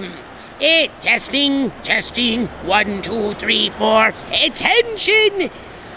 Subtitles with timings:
[0.00, 0.12] them.
[0.60, 2.46] It testing, testing.
[2.64, 4.12] One, two, three, four.
[4.32, 5.50] Attention!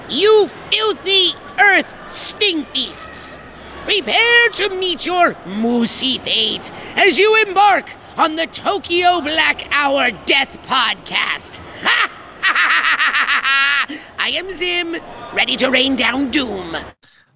[0.10, 3.40] You filthy earth stink beasts.
[3.86, 10.60] Prepare to meet your moosey fate as you embark on the Tokyo Black Hour Death
[10.68, 11.56] Podcast.
[11.82, 12.10] Ha!
[14.20, 14.98] I am Zim,
[15.34, 16.78] ready to rain down doom.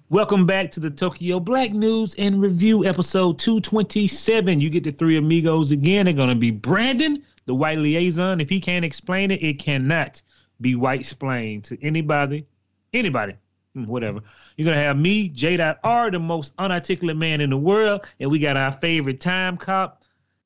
[0.08, 4.60] Welcome back to the Tokyo Black News and Review episode 227.
[4.60, 6.04] You get the three amigos again.
[6.04, 8.40] They're going to be Brandon, the white liaison.
[8.40, 10.22] If he can't explain it, it cannot
[10.60, 12.46] be white explained to anybody,
[12.92, 13.34] anybody,
[13.74, 14.20] hmm, whatever.
[14.56, 18.06] You're going to have me, J.R., the most unarticulate man in the world.
[18.20, 20.04] And we got our favorite time cop,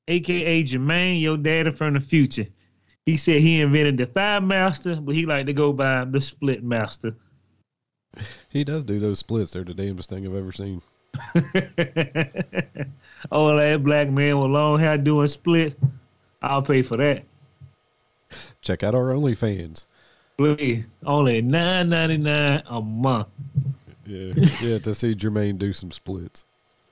[0.08, 2.46] aka Jermaine, your daddy from the future.
[3.04, 6.64] He said he invented the Five Master, but he like to go by the Split
[6.64, 7.14] Master.
[8.48, 9.52] He does do those splits.
[9.52, 10.82] They're the damnedest thing I've ever seen.
[13.30, 15.76] oh, that black man with long hair doing splits.
[16.42, 17.24] I'll pay for that.
[18.62, 19.86] Check out our OnlyFans.
[20.36, 23.28] Please, only nine ninety nine a month.
[24.06, 26.46] Yeah, yeah, to see Jermaine do some splits.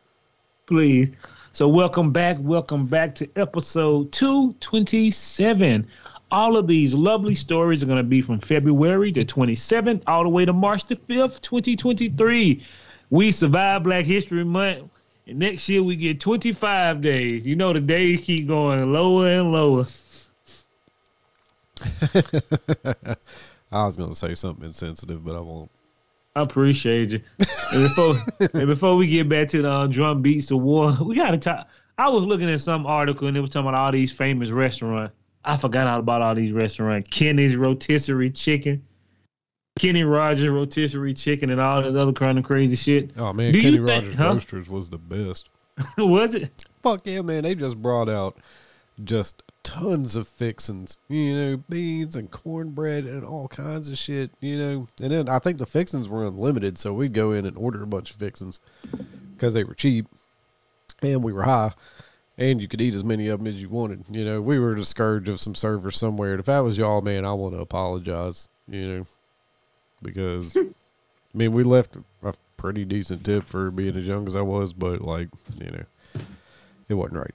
[0.66, 1.10] Please.
[1.52, 5.86] So welcome back, welcome back to episode two twenty seven.
[6.30, 10.28] All of these lovely stories are going to be from February the 27th all the
[10.28, 12.62] way to March the 5th, 2023.
[13.10, 14.90] We survived Black History Month,
[15.26, 17.46] and next year we get 25 days.
[17.46, 19.86] You know, the days keep going lower and lower.
[23.72, 25.70] I was going to say something insensitive, but I won't.
[26.36, 27.20] I appreciate you.
[27.72, 28.16] and before
[28.52, 31.38] and before we get back to the uh, drum beats of war, we got to
[31.38, 31.68] talk.
[31.96, 35.14] I was looking at some article and it was talking about all these famous restaurants.
[35.44, 37.08] I forgot all about all these restaurants.
[37.10, 38.82] Kenny's Rotisserie Chicken,
[39.78, 43.10] Kenny Rogers Rotisserie Chicken, and all this other kind of crazy shit.
[43.16, 44.34] Oh man, Do Kenny Rogers huh?
[44.34, 45.48] Roasters was the best.
[45.98, 46.66] was it?
[46.82, 47.44] Fuck yeah, man!
[47.44, 48.36] They just brought out
[49.04, 50.98] just tons of fixins.
[51.08, 54.30] You know, beans and cornbread and all kinds of shit.
[54.40, 57.56] You know, and then I think the fixins were unlimited, so we'd go in and
[57.56, 58.60] order a bunch of fixins
[59.34, 60.06] because they were cheap
[61.02, 61.72] and we were high
[62.38, 64.04] and you could eat as many of them as you wanted.
[64.08, 66.30] You know, we were the scourge of some servers somewhere.
[66.30, 68.48] And if that was y'all, man, I want to apologize.
[68.68, 69.06] You know,
[70.02, 70.66] because I
[71.34, 75.02] mean, we left a pretty decent tip for being as young as I was, but
[75.02, 75.28] like,
[75.58, 75.84] you know,
[76.88, 77.34] it wasn't right.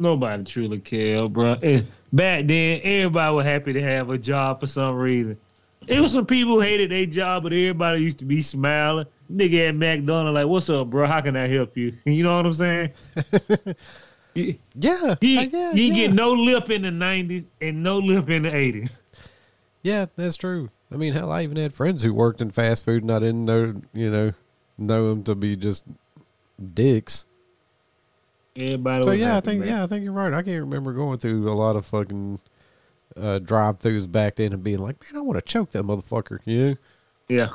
[0.00, 1.56] Nobody truly cared, bro.
[1.62, 5.38] And back then, everybody was happy to have a job for some reason.
[5.86, 9.06] It was some people who hated their job, but everybody used to be smiling.
[9.30, 11.06] Nigga at McDonald's, like, "What's up, bro?
[11.06, 12.90] How can I help you?" You know what I'm saying?
[14.34, 15.94] yeah, he, uh, yeah, he yeah.
[15.94, 18.98] get no lip in the '90s and no lip in the '80s.
[19.82, 20.70] Yeah, that's true.
[20.90, 23.44] I mean, hell, I even had friends who worked in fast food, and I didn't
[23.44, 24.32] know, you know,
[24.78, 25.84] know them to be just
[26.72, 27.24] dicks.
[28.56, 29.04] Everybody.
[29.04, 30.32] So yeah, I think yeah, I think you're right.
[30.32, 32.40] I can't remember going through a lot of fucking
[33.16, 36.38] uh, drive-throughs back then and being like, man, I want to choke that motherfucker.
[36.44, 36.74] Yeah.
[37.28, 37.50] Yeah.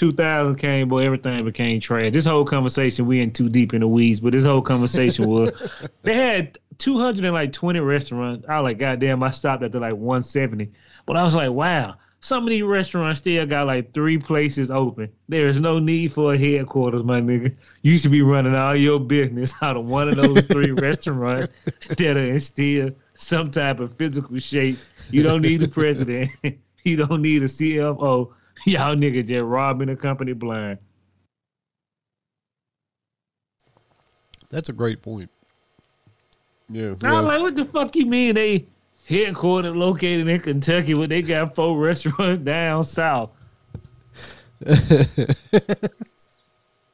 [0.00, 2.10] 2000 came, boy, everything became trash.
[2.14, 5.52] This whole conversation, we ain't too deep in the weeds, but this whole conversation was
[6.02, 8.46] they had 220 restaurants.
[8.48, 10.72] I was like, goddamn, I stopped at the like 170.
[11.04, 15.12] But I was like, wow, some of these restaurants still got like three places open.
[15.28, 17.54] There is no need for a headquarters, my nigga.
[17.82, 21.52] You should be running all your business out of one of those three restaurants
[21.88, 24.78] that are in still some type of physical shape.
[25.10, 26.30] You don't need a president.
[26.84, 28.32] you don't need a CFO.
[28.66, 30.78] Y'all nigga just robbing the company blind.
[34.50, 35.30] That's a great point.
[36.68, 36.94] Yeah.
[37.02, 37.20] Now, yeah.
[37.20, 38.66] like, what the fuck you mean they
[39.08, 43.30] headquartered located in Kentucky when they got four restaurants down south?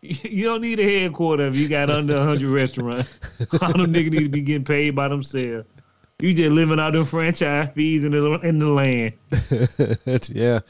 [0.02, 3.18] you don't need a headquarters if you got under 100 restaurants.
[3.60, 5.66] All them niggas need to be getting paid by themselves.
[6.18, 9.12] You just living out them franchise fees in the in the land.
[10.34, 10.60] yeah,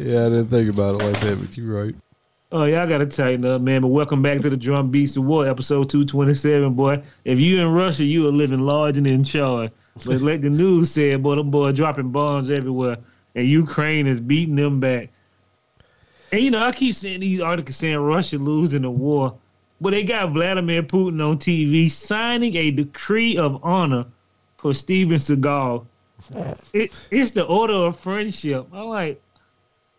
[0.00, 0.26] yeah.
[0.26, 1.94] I didn't think about it like that, but you're right.
[2.52, 3.82] Oh, y'all gotta tighten up, man.
[3.82, 7.00] But welcome back to the Drum Beats of War, episode two twenty seven, boy.
[7.24, 9.70] If you in Russia, you are living large and in charge.
[10.04, 12.96] But like the news said, boy, them boy dropping bombs everywhere,
[13.36, 15.10] and Ukraine is beating them back.
[16.32, 19.38] And you know, I keep seeing these articles saying Russia losing the war,
[19.80, 24.06] but they got Vladimir Putin on TV signing a decree of honor
[24.56, 25.86] for Steven Seagal.
[26.74, 28.66] It, it's the order of friendship.
[28.72, 29.22] I'm like,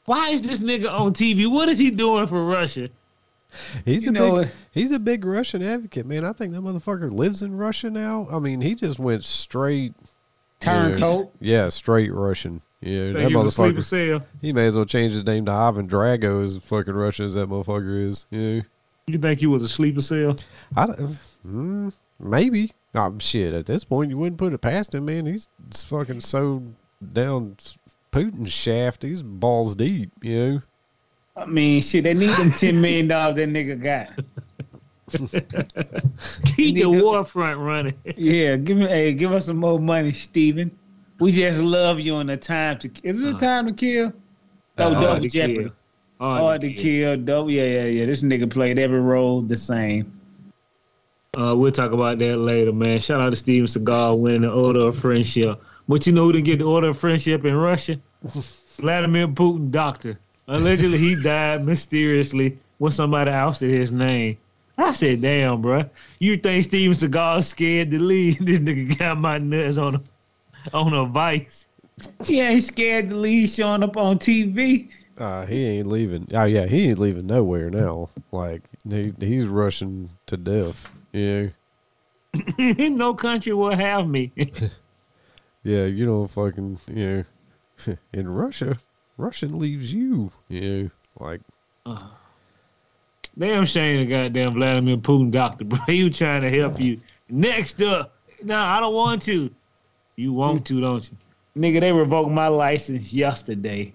[0.06, 1.50] why is this nigga on TV?
[1.50, 2.90] What is he doing for Russia?
[3.84, 6.24] He's you a big he's a big Russian advocate, man.
[6.24, 8.28] I think that motherfucker lives in Russia now.
[8.32, 9.94] I mean, he just went straight
[10.60, 11.34] turncoat.
[11.42, 12.62] Yeah, straight Russian.
[12.80, 14.24] Yeah, that motherfucker.
[14.42, 17.50] He may as well change his name to Ivan Drago as fucking Russian as that
[17.50, 18.26] motherfucker is.
[18.30, 18.62] Yeah.
[19.08, 20.38] You think he was a sleeper cell?
[20.78, 20.88] I
[21.46, 25.26] mm, maybe Oh, shit, at this point, you wouldn't put it past him, man.
[25.26, 25.48] He's
[25.86, 26.64] fucking so
[27.14, 27.56] down
[28.12, 29.04] Putin's shaft.
[29.04, 30.62] He's balls deep, you know?
[31.36, 34.10] I mean, shit, they need them ten million dollars that nigga got.
[35.12, 37.02] Keep the Nigga.
[37.04, 37.96] war front running.
[38.16, 40.72] Yeah, give me, hey, give us some more money, Steven.
[41.20, 42.92] We just love you on the time to.
[43.04, 44.14] Is it a Uh, time to kill?
[44.78, 45.56] Oh, uh, double Hard to jeopardy.
[45.64, 45.72] kill.
[46.20, 47.18] Hard to kill.
[47.18, 47.52] Double.
[47.52, 48.06] Yeah, yeah, yeah.
[48.06, 50.12] This nigga played every role the same.
[51.38, 53.00] Uh, we'll talk about that later, man.
[53.00, 55.62] Shout out to Steven Seagal winning the Order of Friendship.
[55.88, 58.00] But you know who didn't get the Order of Friendship in Russia?
[58.78, 60.20] Vladimir Putin, doctor.
[60.48, 64.38] Allegedly, he died mysteriously when somebody ousted his name.
[64.78, 65.90] I said, damn, bruh.
[66.20, 68.40] You think Steven Seagal scared to leave?
[68.46, 70.02] This nigga got my nuts on a,
[70.74, 71.68] on a vice.
[72.26, 74.90] He ain't scared to leave showing up on TV.
[75.18, 76.28] Uh, he ain't leaving.
[76.34, 78.10] Oh, yeah, he ain't leaving nowhere now.
[78.32, 81.48] Like, he, he's rushing to death, Yeah.
[82.58, 84.32] no country will have me.
[85.64, 87.26] Yeah, you don't fucking, you
[87.88, 88.78] know, in Russia,
[89.18, 90.90] Russian leaves you, you know?
[91.20, 91.42] Like,
[93.38, 95.80] Damn shame the goddamn Vladimir Putin doctor, bro.
[95.88, 97.00] He was trying to help you.
[97.30, 98.14] Next up.
[98.44, 99.50] No, I don't want to.
[100.16, 101.18] You want to, don't you?
[101.62, 103.94] Nigga, they revoked my license yesterday.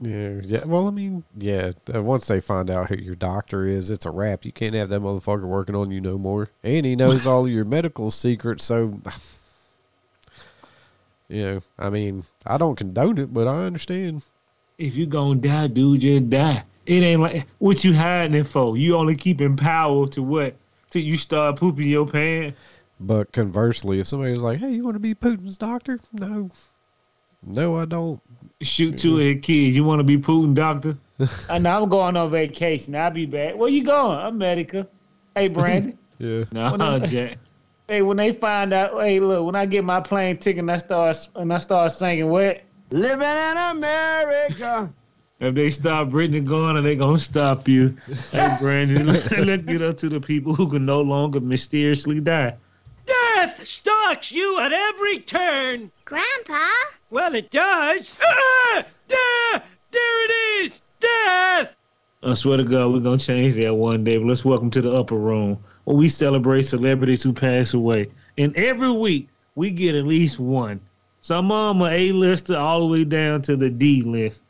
[0.00, 0.64] Yeah, yeah.
[0.64, 1.72] Well, I mean, yeah.
[1.94, 4.44] uh, Once they find out who your doctor is, it's a wrap.
[4.44, 6.50] You can't have that motherfucker working on you no more.
[6.62, 8.64] And he knows all your medical secrets.
[8.64, 9.00] So,
[11.30, 14.22] you know, I mean, I don't condone it, but I understand.
[14.78, 16.64] If you gonna die, dude, just die.
[16.86, 18.76] It ain't like what you hiding it for.
[18.76, 20.56] You only keeping power to what?
[20.90, 22.58] Till you start pooping your pants.
[22.98, 26.50] But conversely, if somebody was like, "Hey, you want to be Putin's doctor?" No,
[27.46, 28.20] no, I don't.
[28.60, 29.76] Shoot two of his kids.
[29.76, 30.96] You want to be Putin doctor?
[31.20, 32.94] Uh, I know I'm going on vacation.
[32.94, 33.54] I'll be back.
[33.54, 34.16] Where you going?
[34.16, 34.88] I'm America.
[35.34, 35.98] Hey, Brandon.
[36.18, 36.98] Yeah, No, Well, no.
[36.98, 37.36] Jack.
[37.90, 40.78] Hey, when they find out, hey, look, when I get my plane ticket and I
[40.78, 42.62] start and I start singing, what?
[42.90, 44.90] Living in America.
[45.40, 47.96] If they stop Brittany going, and they gonna stop you.
[48.30, 49.30] Hey, Brandon, let's
[49.64, 52.54] get up to the people who can no longer mysteriously die.
[53.06, 55.90] Death stalks you at every turn.
[56.04, 56.66] Grandpa?
[57.08, 58.12] Well, it does.
[58.22, 58.84] Ah!
[59.08, 60.82] There, there it is.
[61.00, 61.74] Death.
[62.22, 64.18] I swear to God, we're gonna change that one day.
[64.18, 65.58] But let's welcome to the upper room
[65.90, 68.08] where we celebrate celebrities who pass away.
[68.38, 70.80] And every week we get at least one.
[71.20, 74.40] Some of them are A lister all the way down to the D list.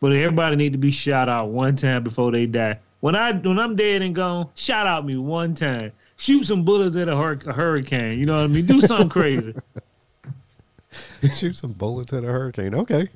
[0.00, 2.80] But everybody need to be shot out one time before they die.
[2.98, 5.92] When I when I'm dead and gone, shout out me one time.
[6.16, 8.18] Shoot some bullets at a, hur- a hurricane.
[8.18, 8.66] You know what I mean?
[8.66, 9.54] Do something crazy.
[11.34, 12.74] shoot some bullets at a hurricane.
[12.74, 13.08] Okay,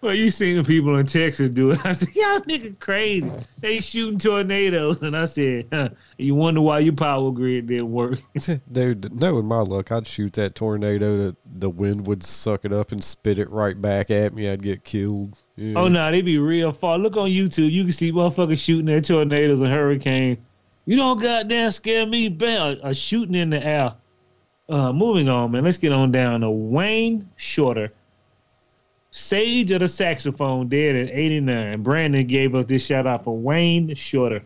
[0.00, 1.80] Well, you seen the people in Texas do it.
[1.84, 3.30] I said, y'all nigga crazy.
[3.58, 5.02] They shooting tornadoes.
[5.08, 8.20] And I said, huh, you wonder why your power grid didn't work.
[8.72, 9.12] dude.
[9.18, 11.34] Knowing my luck, I'd shoot that tornado.
[11.46, 14.48] The wind would suck it up and spit it right back at me.
[14.48, 15.36] I'd get killed.
[15.56, 15.78] Yeah.
[15.78, 16.98] oh, no, they'd be real far.
[16.98, 17.70] Look on YouTube.
[17.70, 20.38] You can see motherfuckers shooting their tornadoes and hurricanes.
[20.84, 22.28] You don't goddamn scare me.
[22.28, 23.94] Bam, a, a shooting in the air.
[24.68, 25.64] Uh, moving on, man.
[25.64, 27.92] Let's get on down to Wayne Shorter.
[29.10, 31.82] Sage of the saxophone dead at 89.
[31.82, 34.42] Brandon gave us this shout out for Wayne Shorter.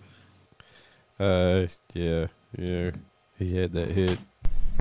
[1.19, 2.27] Uh, yeah,
[2.57, 2.91] yeah.
[3.39, 4.19] He had that hit.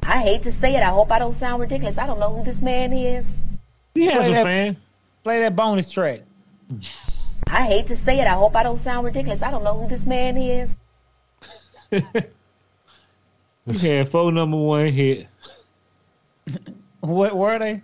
[0.04, 0.82] I hate to say it.
[0.84, 1.98] I hope I don't sound ridiculous.
[1.98, 3.26] I don't know who this man is.
[3.96, 4.78] He has Play a that- fan.
[5.24, 6.22] Play that bonus track.
[7.48, 8.26] I hate to say it.
[8.28, 9.42] I hope I don't sound ridiculous.
[9.44, 10.76] I don't know who this man is.
[13.70, 15.28] He had four number one hit.
[17.02, 17.82] What were they?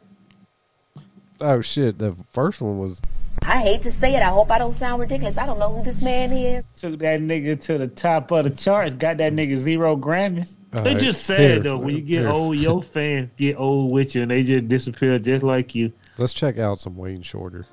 [1.42, 1.98] Oh shit!
[2.00, 3.02] The first one was
[3.44, 4.22] I hate to say it.
[4.22, 5.38] I hope I don't sound ridiculous.
[5.38, 6.66] I don't know who this man is.
[6.76, 8.94] Took that nigga to the top of the charts.
[8.96, 10.58] Got that nigga zero Grammys.
[10.74, 12.30] uh, It's just sad here, though when you get here.
[12.30, 15.94] old, your fans get old with you and they just disappear just like you.
[16.18, 17.66] Let's check out some Wayne Shorter.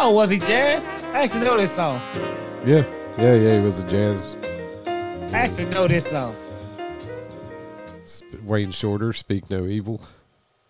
[0.00, 0.86] Oh, was he jazz?
[1.12, 2.00] I actually know this song.
[2.64, 2.84] Yeah,
[3.18, 3.56] yeah, yeah.
[3.56, 4.36] He was a jazz
[5.30, 6.34] I actually know this song.
[8.08, 9.12] sp- Wayne Shorter.
[9.12, 10.00] Speak no evil.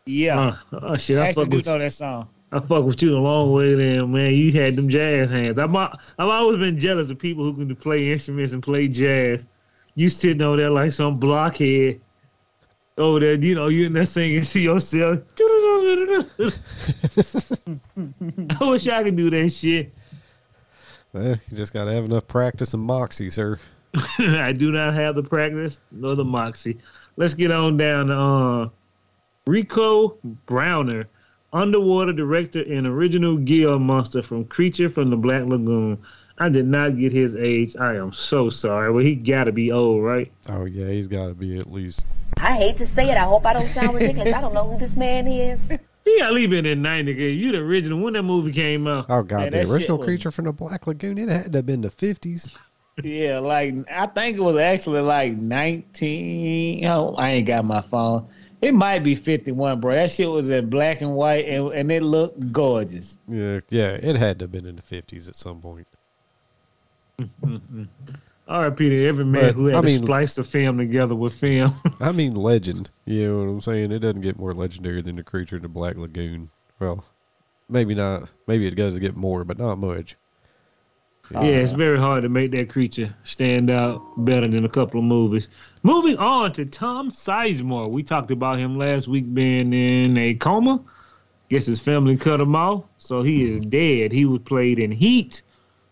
[0.06, 2.28] Yeah, Uh, oh shit, I I actually do with know that song.
[2.50, 4.32] I fuck with you a long way there, man.
[4.34, 5.58] You had them jazz hands.
[5.58, 9.46] I'm I've always been jealous of people who can play instruments and play jazz.
[9.94, 12.00] You sitting over there like some blockhead
[12.96, 15.20] over there, you know, you in there singing to yourself.
[18.60, 19.94] I wish I could do that shit.
[21.14, 23.58] Eh, you just gotta have enough practice and moxie, sir.
[24.18, 26.78] I do not have the practice nor the moxie.
[27.16, 28.68] Let's get on down to uh,
[29.46, 30.16] Ricou
[30.46, 31.04] Browning.
[31.52, 35.98] underwater director and original Gil monster from Creature from the Black Lagoon.
[36.40, 37.74] I did not get his age.
[37.80, 38.92] I am so sorry.
[38.92, 40.30] Well, he got to be old, right?
[40.48, 42.06] Oh yeah, he's got to be at least.
[42.36, 43.16] I hate to say it.
[43.16, 44.32] I hope I don't sound ridiculous.
[44.32, 45.60] I don't know who this man is.
[46.04, 47.12] He got to leave it in '90.
[47.12, 49.04] You the original when that movie came out.
[49.10, 51.18] Oh god, Man, the that shit original was- creature from the Black Lagoon.
[51.18, 52.56] It had to have been the fifties.
[53.02, 56.84] Yeah, like I think it was actually like 19.
[56.86, 58.26] Oh, I ain't got my phone.
[58.60, 59.94] It might be 51, bro.
[59.94, 63.18] That shit was in black and white and, and it looked gorgeous.
[63.28, 65.86] Yeah, yeah, it had to have been in the fifties at some point.
[68.48, 68.88] R.I.P.
[68.88, 71.72] to every man But, who had I to mean- splice the film together with film.
[72.00, 72.90] I mean, legend.
[73.04, 73.92] You know what I'm saying?
[73.92, 76.48] It doesn't get more legendary than the creature in the Black Lagoon.
[76.80, 77.04] Well,
[77.68, 78.30] maybe not.
[78.46, 80.16] Maybe it does get more, but not much.
[81.30, 85.00] Yeah, it's uh, very hard to make that creature stand out better than a couple
[85.00, 85.48] of movies.
[85.82, 87.90] Moving on to Tom Sizemore.
[87.90, 90.80] We talked about him last week being in a coma.
[91.50, 94.12] Guess his family cut him off, so he is dead.
[94.12, 95.42] He was played in Heat,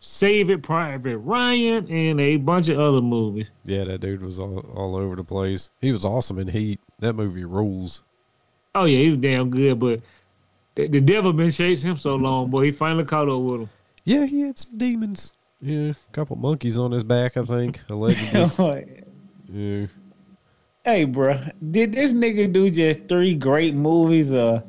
[0.00, 3.50] Saving Private Ryan, and a bunch of other movies.
[3.64, 5.70] Yeah, that dude was all, all over the place.
[5.80, 6.80] He was awesome in Heat.
[6.98, 8.02] That movie rules.
[8.74, 10.00] Oh yeah, he was damn good, but
[10.74, 12.64] the, the devil been chasing him so long, boy.
[12.64, 13.70] He finally caught up with him.
[14.06, 15.32] Yeah, he had some demons.
[15.60, 19.02] Yeah, a couple monkeys on his back, I think, allegedly.
[19.52, 19.86] yeah.
[20.84, 21.34] hey, bro,
[21.72, 24.32] did this nigga do just three great movies?
[24.32, 24.62] Uh,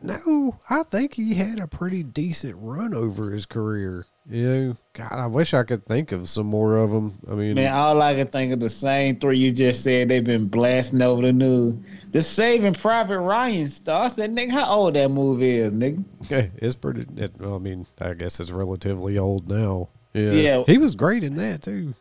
[0.00, 4.06] No, I think he had a pretty decent run over his career.
[4.26, 7.18] Know, God, I wish I could think of some more of them.
[7.30, 10.08] I mean, man, all I can think of the same three you just said.
[10.08, 11.74] They've been blasting over the news.
[12.12, 14.14] The Saving Private Ryan stars.
[14.14, 16.02] That nigga, how old that movie is, nigga?
[16.30, 17.04] Yeah, it's pretty.
[17.20, 19.88] It, well, I mean, I guess it's relatively old now.
[20.14, 20.62] Yeah, Yeah.
[20.66, 21.92] he was great in that too.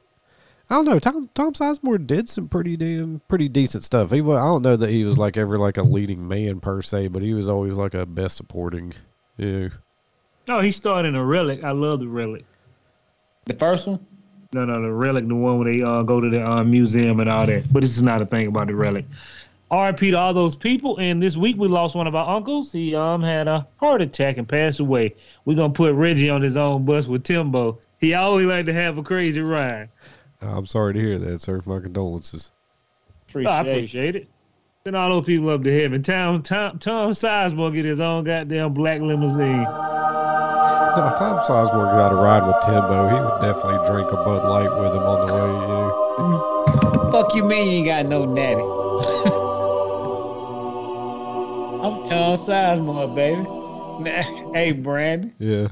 [0.69, 0.99] I don't know.
[0.99, 4.11] Tom Tom Sizemore did some pretty damn pretty decent stuff.
[4.11, 6.81] He was, I don't know that he was like ever like a leading man per
[6.81, 8.93] se, but he was always like a best supporting.
[9.35, 9.69] Yeah,
[10.47, 11.63] No, he starred in a relic.
[11.63, 12.45] I love the relic.
[13.45, 14.05] The first one.
[14.53, 17.29] No, no, the relic, the one where they uh, go to the uh, museum and
[17.29, 17.71] all that.
[17.73, 19.05] But this is not a thing about the relic.
[19.71, 20.11] R.I.P.
[20.11, 20.99] to all those people.
[20.99, 22.71] And this week we lost one of our uncles.
[22.71, 25.15] He um had a heart attack and passed away.
[25.45, 27.79] We're gonna put Reggie on his own bus with Timbo.
[27.99, 29.89] He always liked to have a crazy ride.
[30.41, 31.61] I'm sorry to hear that, sir.
[31.65, 32.51] My condolences.
[33.29, 34.29] Appreciate, I appreciate it.
[34.85, 36.03] Send all those people up to heaven.
[36.03, 39.63] Tom Tom Tom Sizemore get his own goddamn black limousine.
[39.63, 44.43] No, if Tom Sizemore got a ride with Timbo, he would definitely drink a Bud
[44.43, 45.51] Light with him on the way.
[47.05, 47.11] Yeah.
[47.11, 48.59] Fuck you mean you ain't got no natty?
[51.81, 53.41] I'm Tom Sizemore, baby.
[54.03, 55.33] Now, hey, Brandon.
[55.39, 55.69] Yeah.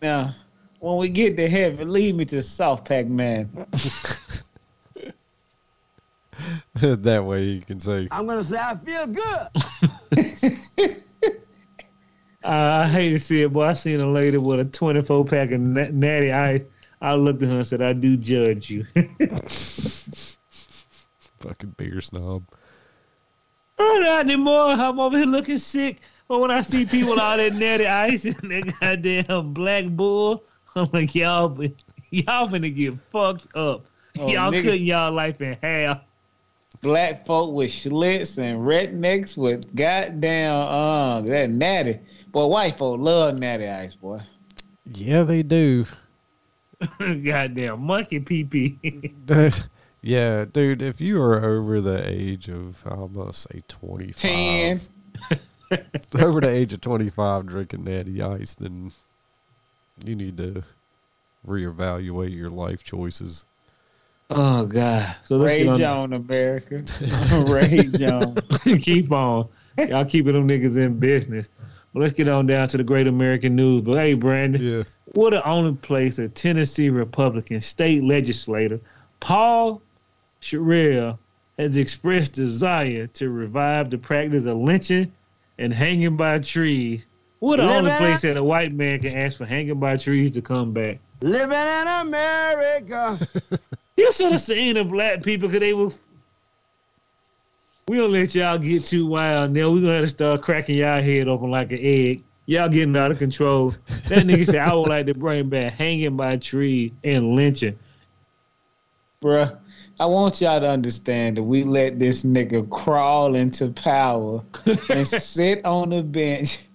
[0.00, 0.34] Now,
[0.78, 3.50] when we get to heaven, lead me to the South Pack man.
[6.74, 11.00] that way you can say, I'm gonna say I feel good.
[12.44, 13.64] Uh, I hate to see it, boy.
[13.64, 16.60] I seen a lady with a 24 pack of natty ice.
[17.00, 18.84] I looked at her and said, I do judge you.
[21.38, 22.44] fucking beer snob.
[23.78, 24.72] oh, not anymore.
[24.72, 26.02] I'm over here looking sick.
[26.28, 30.44] But when I see people all that natty ice and that goddamn black bull,
[30.76, 31.74] I'm like, y'all, be-
[32.10, 33.86] y'all finna get fucked up.
[34.18, 34.64] Oh, y'all nigga.
[34.64, 36.02] cutting y'all life in half.
[36.84, 41.98] Black folk with schlitz and rednecks with goddamn uh that natty.
[42.30, 44.20] Boy, white folk love natty ice, boy.
[44.92, 45.86] Yeah, they do.
[46.98, 49.14] goddamn monkey pee pee.
[50.02, 54.20] yeah, dude, if you are over the age of, I'm going to say 25.
[54.20, 54.80] Ten.
[56.20, 58.92] over the age of 25 drinking natty ice, then
[60.04, 60.62] you need to
[61.48, 63.46] reevaluate your life choices.
[64.30, 65.14] Oh, God.
[65.24, 66.84] So let's Ray get on- John, America.
[67.46, 68.34] Ray John.
[68.80, 69.48] keep on.
[69.78, 71.48] Y'all keeping them niggas in business.
[71.92, 73.82] Well, let's get on down to the great American news.
[73.82, 74.82] But hey, Brandon, Yeah.
[75.14, 78.80] what the only place a Tennessee Republican state legislator,
[79.20, 79.82] Paul
[80.40, 81.18] Sherrell,
[81.58, 85.12] has expressed desire to revive the practice of lynching
[85.58, 87.06] and hanging by trees.
[87.38, 90.30] What the Live only place that a white man can ask for hanging by trees
[90.32, 90.98] to come back?
[91.20, 93.18] Living in America.
[93.96, 95.90] You should have seen the black people because they were.
[97.86, 99.70] We don't let y'all get too wild now.
[99.70, 102.22] We're gonna have to start cracking y'all head open like an egg.
[102.46, 103.74] Y'all getting out of control.
[104.08, 107.78] That nigga said, I would like to bring back hanging by a tree and lynching.
[109.22, 109.58] Bruh,
[109.98, 114.42] I want y'all to understand that we let this nigga crawl into power
[114.90, 116.66] and sit on the bench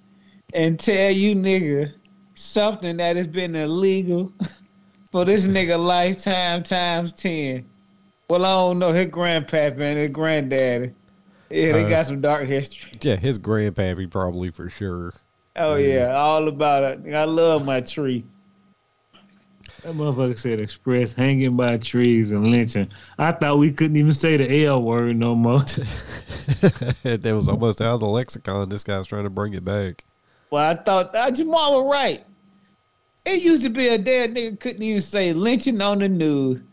[0.54, 1.94] and tell you nigga
[2.34, 4.32] something that has been illegal
[5.12, 7.66] for this nigga lifetime times 10.
[8.30, 10.92] Well, I don't know his grandpappy and his granddaddy.
[11.50, 12.92] Yeah, they Uh, got some dark history.
[13.02, 15.14] Yeah, his grandpappy probably for sure.
[15.56, 17.14] Oh yeah, all about it.
[17.14, 18.24] I love my tree.
[19.84, 22.90] That motherfucker said express hanging by trees and lynching.
[23.18, 25.60] I thought we couldn't even say the L word no more.
[27.04, 28.70] that was almost out of the lexicon.
[28.70, 30.04] This guy's trying to bring it back.
[30.52, 32.26] Well, I thought uh, Jamal was right.
[33.30, 36.64] It used to be a day a nigga couldn't even say lynching on the news.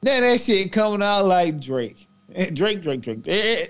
[0.00, 2.06] Now that shit coming out like Drake.
[2.36, 3.26] Eh, Drake, Drake, Drake.
[3.26, 3.66] Eh, eh,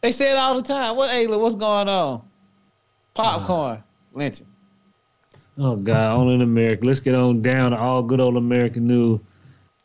[0.00, 0.96] They say it all the time.
[0.96, 2.22] What, Ayla, what's going on?
[3.12, 3.82] Popcorn,
[4.14, 4.46] lynching.
[5.58, 6.86] Oh God, only in America.
[6.86, 9.20] Let's get on down to all good old American news.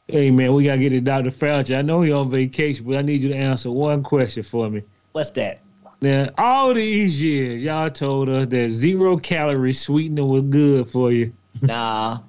[0.07, 1.29] Hey man, we gotta get to Dr.
[1.29, 1.77] Fauci.
[1.77, 4.81] I know he on vacation, but I need you to answer one question for me.
[5.11, 5.61] What's that?
[6.01, 11.33] Now, all these years, y'all told us that zero calorie sweetener was good for you.
[11.61, 12.19] Nah.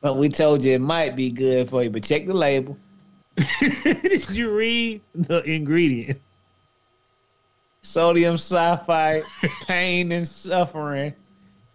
[0.00, 2.76] But we told you it might be good for you, but check the label.
[3.60, 6.20] Did you read the ingredient?
[7.82, 9.24] Sodium sulfite,
[9.66, 11.14] pain and suffering.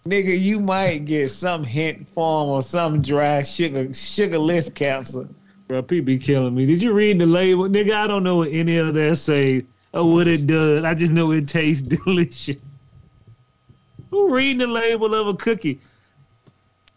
[0.06, 5.28] Nigga, you might get some hint form or some dry sugar sugarless capsule.
[5.68, 6.68] Bro, people be killing me.
[6.68, 7.64] Did you read the label?
[7.64, 10.84] Nigga, I don't know what any of that say or what it does.
[10.84, 12.62] I just know it tastes delicious.
[14.12, 15.80] Who reading the label of a cookie?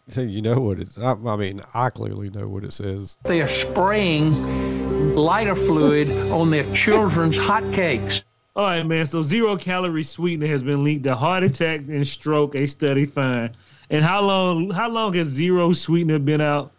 [0.09, 0.97] So you know what it's.
[0.97, 3.17] I, I mean, I clearly know what it says.
[3.23, 8.23] They are spraying lighter fluid on their children's hotcakes.
[8.55, 9.05] All right, man.
[9.05, 12.55] So zero calorie sweetener has been linked to heart attack and stroke.
[12.55, 13.55] A study find.
[13.91, 14.71] And how long?
[14.71, 16.71] How long has zero sweetener been out?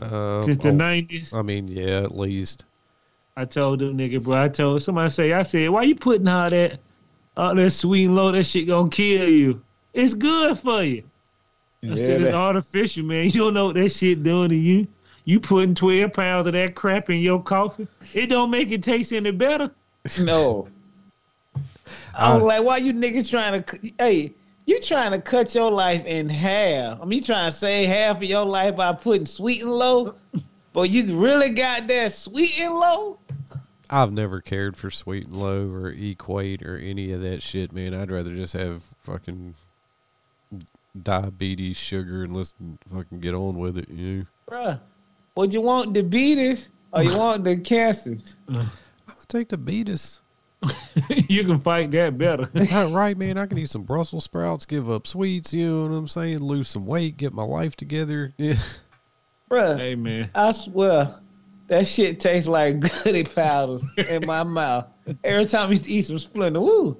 [0.00, 1.34] Uh, Since the oh, nineties.
[1.34, 2.64] I mean, yeah, at least.
[3.36, 4.44] I told them nigga, bro.
[4.44, 6.78] I told somebody say, I said, why you putting all that,
[7.36, 8.30] all that sweet and low?
[8.30, 9.62] That shit gonna kill you.
[9.92, 11.02] It's good for you.
[11.90, 13.24] I said Yeah, it's artificial, man.
[13.30, 14.86] You don't know what that shit doing to you.
[15.24, 17.88] You putting twelve pounds of that crap in your coffee.
[18.12, 19.70] It don't make it taste any better.
[20.20, 20.68] No.
[22.14, 23.92] I uh, was like, why you niggas trying to?
[23.98, 24.34] Hey,
[24.66, 27.00] you trying to cut your life in half?
[27.00, 30.14] I mean, you trying to save half of your life by putting sweet and low?
[30.72, 33.18] But you really got that sweet and low?
[33.90, 37.94] I've never cared for sweet and low or equate or any of that shit, man.
[37.94, 39.54] I'd rather just have fucking
[41.02, 42.54] diabetes, sugar, and let's
[42.92, 43.88] fucking get on with it.
[43.88, 44.24] You know?
[44.48, 44.80] Bruh,
[45.36, 48.36] would you want the beatus or you want the cancers?
[48.48, 48.70] I'm gonna
[49.28, 50.20] take the beatus.
[51.28, 52.48] you can fight that better.
[52.72, 53.36] All right, man.
[53.36, 55.52] I can eat some Brussels sprouts, give up sweets.
[55.52, 56.38] You know what I'm saying?
[56.38, 58.32] Lose some weight, get my life together.
[58.38, 58.54] Yeah.
[59.50, 60.30] Bruh, hey man.
[60.34, 61.16] I swear,
[61.66, 64.86] that shit tastes like goody powders in my mouth.
[65.22, 66.96] Every time I used to eat some Splenda, woo,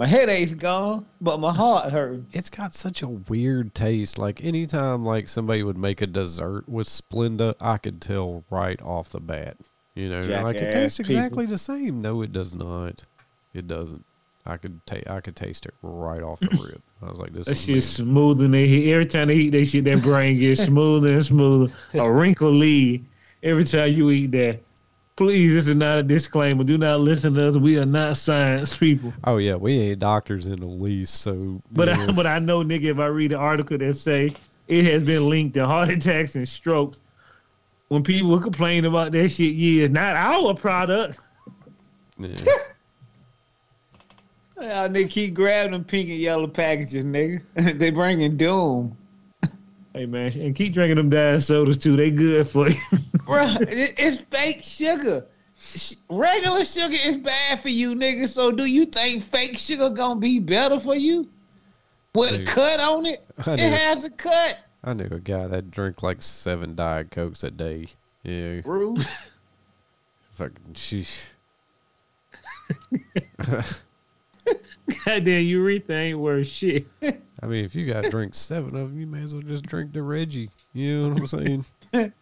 [0.00, 2.22] my headache's gone, but my heart hurt.
[2.32, 4.16] It's got such a weird taste.
[4.16, 9.10] Like anytime like somebody would make a dessert with Splenda, I could tell right off
[9.10, 9.58] the bat.
[9.94, 11.16] You know, like it tastes people.
[11.16, 12.00] exactly the same.
[12.00, 13.04] No, it does not.
[13.52, 14.02] It doesn't.
[14.46, 16.80] I could ta- I could taste it right off the rip.
[17.02, 18.90] I was like, this That is shit's smooth and they.
[18.94, 21.74] Every time they eat that shit, that brain gets smoother and smoother.
[21.92, 23.04] A wrinkle lead
[23.42, 24.60] every time you eat that.
[25.20, 26.64] Please, this is not a disclaimer.
[26.64, 27.58] Do not listen to us.
[27.58, 29.12] We are not science people.
[29.24, 31.16] Oh yeah, we ain't doctors in the least.
[31.20, 33.98] So, But you I, know, but I know, nigga, if I read an article that
[33.98, 34.34] say
[34.68, 37.02] it has been linked to heart attacks and strokes,
[37.88, 41.20] when people were complaining about that shit, yeah, it's not our product.
[42.18, 42.28] yeah.
[44.56, 47.42] Y'all nigga keep grabbing them pink and yellow packages, nigga.
[47.78, 48.96] they bringing doom.
[49.92, 51.96] Hey man, and keep drinking them diet sodas too.
[51.96, 52.80] They good for you.
[53.26, 53.56] bro.
[53.60, 55.26] it's fake sugar.
[56.08, 58.28] Regular sugar is bad for you, nigga.
[58.28, 61.28] So do you think fake sugar gonna be better for you?
[62.14, 63.24] With a cut on it?
[63.46, 64.58] I It knew, has a cut.
[64.82, 67.88] I knew a guy that drank like seven diet cokes a day.
[68.22, 69.28] Yeah, Bruce.
[70.30, 71.30] fucking sheesh.
[75.04, 76.86] Goddamn, urethra ain't worth shit.
[77.42, 79.64] I mean, if you got to drink seven of them, you may as well just
[79.64, 80.50] drink the Reggie.
[80.72, 81.64] You know what I'm saying?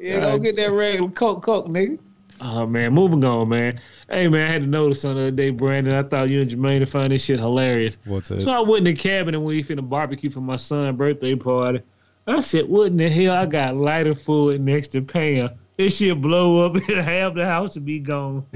[0.00, 1.98] Yeah, go get that regular Coke Coke, nigga.
[2.40, 3.80] Oh man, moving on, man.
[4.08, 5.94] Hey man, I had to notice on the other day, Brandon.
[5.94, 7.98] I thought you and Jermaine would find this shit hilarious.
[8.06, 8.40] What's that?
[8.40, 11.82] So I went in the cabin and we finna barbecue for my son's birthday party.
[12.26, 13.34] I said, what in the hell?
[13.34, 15.50] I got lighter fluid next to pan.
[15.76, 18.46] This shit blow up and half the house would be gone.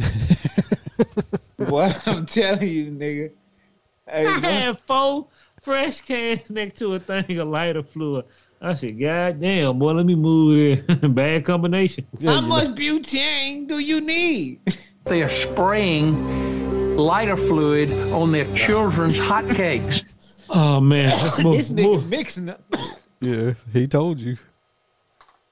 [1.59, 3.33] Boy, I'm telling you, nigga.
[4.09, 5.29] Hey, I boy, had four
[5.63, 8.27] fresh cans next to a thing of lighter fluid.
[8.61, 11.15] I said, God damn, boy, let me move it.
[11.15, 12.07] Bad combination.
[12.23, 14.61] how much butane do you need?
[15.07, 20.03] They are spraying lighter fluid on their children's hotcakes.
[20.51, 22.09] Oh man, let's this move, nigga move.
[22.09, 22.63] mixing up.
[23.21, 24.37] Yeah, he told you.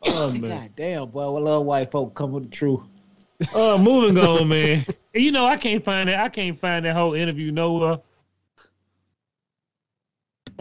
[0.07, 0.51] Oh man.
[0.51, 2.83] God damn, boy, what little white folk come with the truth.
[3.55, 4.85] Uh, moving on, man.
[5.15, 6.21] You know, I can't find that.
[6.21, 7.99] I can't find that whole interview nowhere.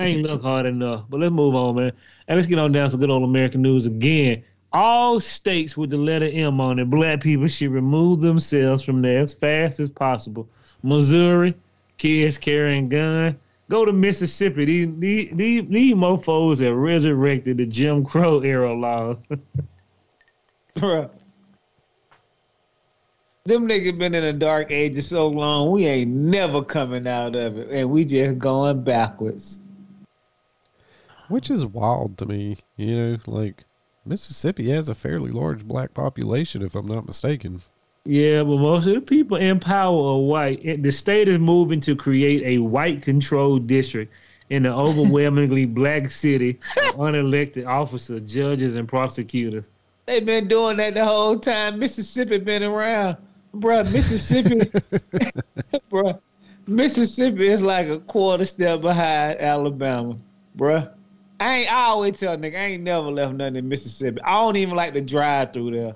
[0.02, 1.06] I ain't look hard enough.
[1.10, 1.92] But let's move on, man.
[2.28, 4.44] And let's get on down to good old American news again.
[4.74, 9.20] All states with the letter M on it, black people should remove themselves from there
[9.20, 10.48] as fast as possible.
[10.82, 11.54] Missouri,
[11.98, 13.38] kids carrying gun.
[13.70, 14.66] Go to Mississippi.
[14.66, 19.18] These, these, these, these mofos have resurrected the Jim Crow era law.
[20.76, 21.10] Bruh.
[23.44, 27.58] Them niggas been in a dark ages so long, we ain't never coming out of
[27.58, 27.70] it.
[27.72, 29.60] And we just going backwards.
[31.32, 33.64] Which is wild to me, you know, like
[34.06, 37.62] Mississippi has a fairly large black population, if I'm not mistaken.
[38.04, 40.84] Yeah, but most of the people in power are white.
[40.84, 44.14] The state is moving to create a white controlled district
[44.50, 49.66] in the overwhelmingly black city of unelected officers, judges, and prosecutors.
[50.08, 51.80] They've been doing that the whole time.
[51.80, 53.16] Mississippi been around.
[53.56, 54.60] Bruh, Mississippi
[55.92, 56.20] Bruh.
[56.68, 60.18] Mississippi is like a quarter step behind Alabama.
[60.58, 60.92] Bruh.
[61.42, 64.22] I ain't I always tell nigga I ain't never left nothing in Mississippi.
[64.22, 65.94] I don't even like to drive through there.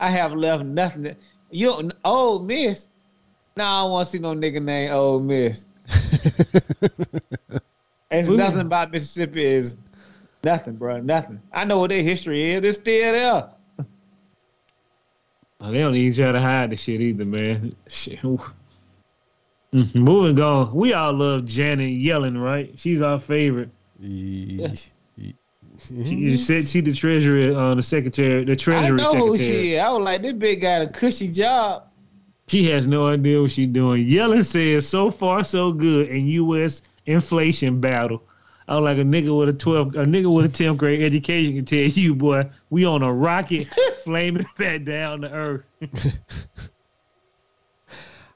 [0.00, 1.02] I have left nothing.
[1.04, 1.16] that-
[1.50, 2.88] You old miss.
[3.56, 5.66] Nah, I don't want to see no nigga named Old Miss.
[8.10, 8.36] It's Ooh.
[8.38, 9.76] nothing about Mississippi is
[10.42, 10.98] nothing, bro.
[11.00, 11.42] Nothing.
[11.52, 12.64] I know what their history is.
[12.64, 13.50] It's still there.
[15.60, 17.76] Oh, they don't even try to hide the shit either, man.
[17.86, 18.20] Shit.
[18.20, 19.94] Mhm.
[19.94, 20.72] Moving on.
[20.74, 22.72] We all love Janet Yellen, right?
[22.78, 23.68] She's our favorite.
[23.98, 24.68] Yeah.
[25.80, 29.62] She said she the treasurer, uh, the secretary, the I treasury know who secretary.
[29.62, 29.80] she is.
[29.80, 31.84] I was like, this bitch got a cushy job.
[32.48, 34.04] She has no idea what she's doing.
[34.04, 36.82] Yellen says so far so good in U.S.
[37.06, 38.22] inflation battle.
[38.66, 41.54] I was like a nigga with a twelve, a nigga with a tenth grade education
[41.54, 43.66] can tell you, boy, we on a rocket
[44.04, 45.64] flaming back down to earth.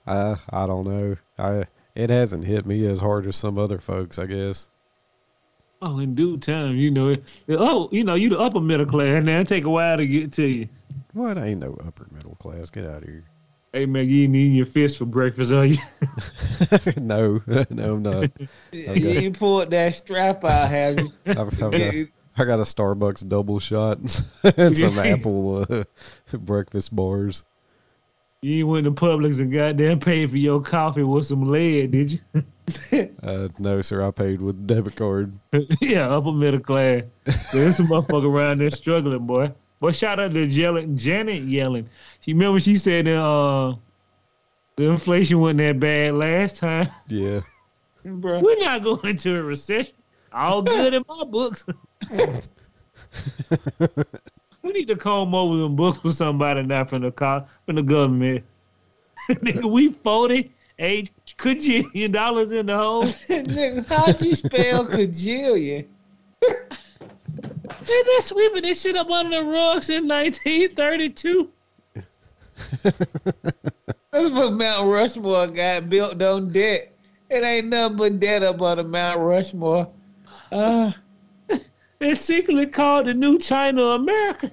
[0.07, 1.17] I I don't know.
[1.39, 4.69] I it hasn't hit me as hard as some other folks, I guess.
[5.85, 7.17] Oh, in due time, you know.
[7.49, 9.41] Oh, you know you the upper middle class now.
[9.41, 10.69] It take a while to get to you.
[11.13, 12.71] What I ain't no upper middle class.
[12.71, 13.25] Get out of here.
[13.73, 15.79] Hey man, you ain't eating your fish for breakfast, are you?
[16.99, 18.31] no, no, I'm not.
[18.73, 21.13] You ain't pulled that strap out, have you?
[21.27, 23.99] I've, I've got, I got a Starbucks double shot
[24.57, 25.85] and some Apple uh,
[26.33, 27.43] breakfast bars.
[28.41, 32.13] You ain't went to Publix and goddamn paid for your coffee with some lead, did
[32.13, 32.45] you?
[33.23, 34.03] Uh, no, sir.
[34.03, 35.33] I paid with debit card.
[35.81, 37.03] yeah, upper middle class.
[37.53, 39.53] There's some motherfucker around there struggling, boy.
[39.81, 41.87] But shout out to Janet, Janet Yellen.
[42.21, 43.77] She remember she said that uh,
[44.77, 46.89] the inflation wasn't that bad last time.
[47.09, 47.41] Yeah.
[48.05, 48.41] Bro.
[48.41, 49.95] We're not going into a recession.
[50.33, 51.67] All good in my books.
[54.63, 57.83] we need to comb over them books with somebody not from the car from the
[57.83, 58.45] government.
[59.29, 61.11] Nigga, we forty eight
[61.43, 63.03] quadrillion dollars in the hole.
[63.29, 65.87] Nigga, how'd you spell cajillion?
[66.41, 71.51] They been sweeping this shit up under the rug since 1932.
[72.83, 76.93] That's what Mount Rushmore got built on debt.
[77.31, 79.91] It ain't nothing but debt up on the Mount Rushmore.
[80.51, 80.93] Uh,
[82.03, 84.51] It's secretly called the New China America.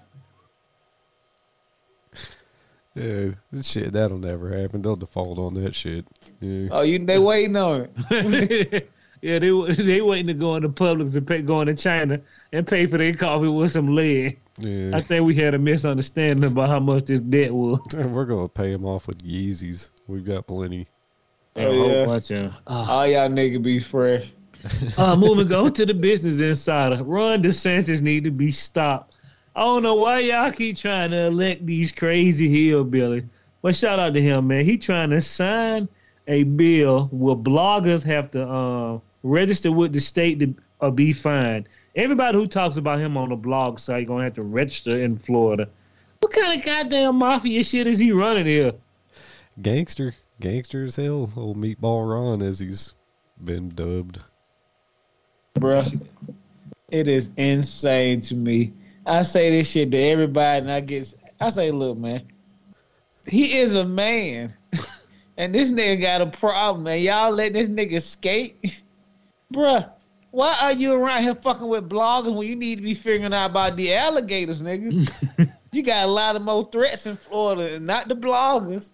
[2.94, 3.32] Yeah.
[3.62, 4.82] Shit, that'll never happen.
[4.84, 6.06] They'll default on that shit.
[6.42, 6.70] Yeah.
[6.72, 8.90] oh, you they waiting on it.
[9.22, 9.50] yeah, they
[9.84, 12.20] they waiting to go into Publix and pay, go into China
[12.54, 14.38] and pay for their coffee with some lead.
[14.60, 14.92] Yeah.
[14.94, 17.80] I think we had a misunderstanding about how much this debt was.
[17.94, 19.90] We're going to pay them off with Yeezys.
[20.08, 20.88] We've got plenty.
[21.56, 22.06] A Oh, whole yeah.
[22.06, 24.32] bunch of- All y'all nigga be fresh.
[24.98, 27.02] Uh, moving on to the business insider.
[27.04, 29.16] Ron DeSantis need to be stopped.
[29.56, 33.24] I don't know why y'all keep trying to elect these crazy hillbilly.
[33.62, 34.66] But shout out to him, man.
[34.66, 35.88] He trying to sign
[36.30, 41.68] a bill where bloggers have to uh, register with the state to or be fined.
[41.96, 45.68] Everybody who talks about him on the blog site gonna have to register in Florida.
[46.22, 48.74] What kind of goddamn mafia shit is he running here?
[49.62, 50.16] Gangster.
[50.40, 51.32] Gangster as hell.
[51.36, 52.94] Old Meatball Ron, as he's
[53.44, 54.20] been dubbed.
[55.56, 56.00] Bruh.
[56.90, 58.72] It is insane to me.
[59.06, 62.28] I say this shit to everybody and I get I say, look, man,
[63.28, 64.54] he is a man.
[65.40, 67.02] And this nigga got a problem, man.
[67.02, 68.84] Y'all let this nigga skate.
[69.54, 69.90] Bruh,
[70.32, 73.50] why are you around here fucking with bloggers when you need to be figuring out
[73.50, 75.10] about the alligators, nigga?
[75.72, 78.92] you got a lot of more threats in Florida, and not the bloggers.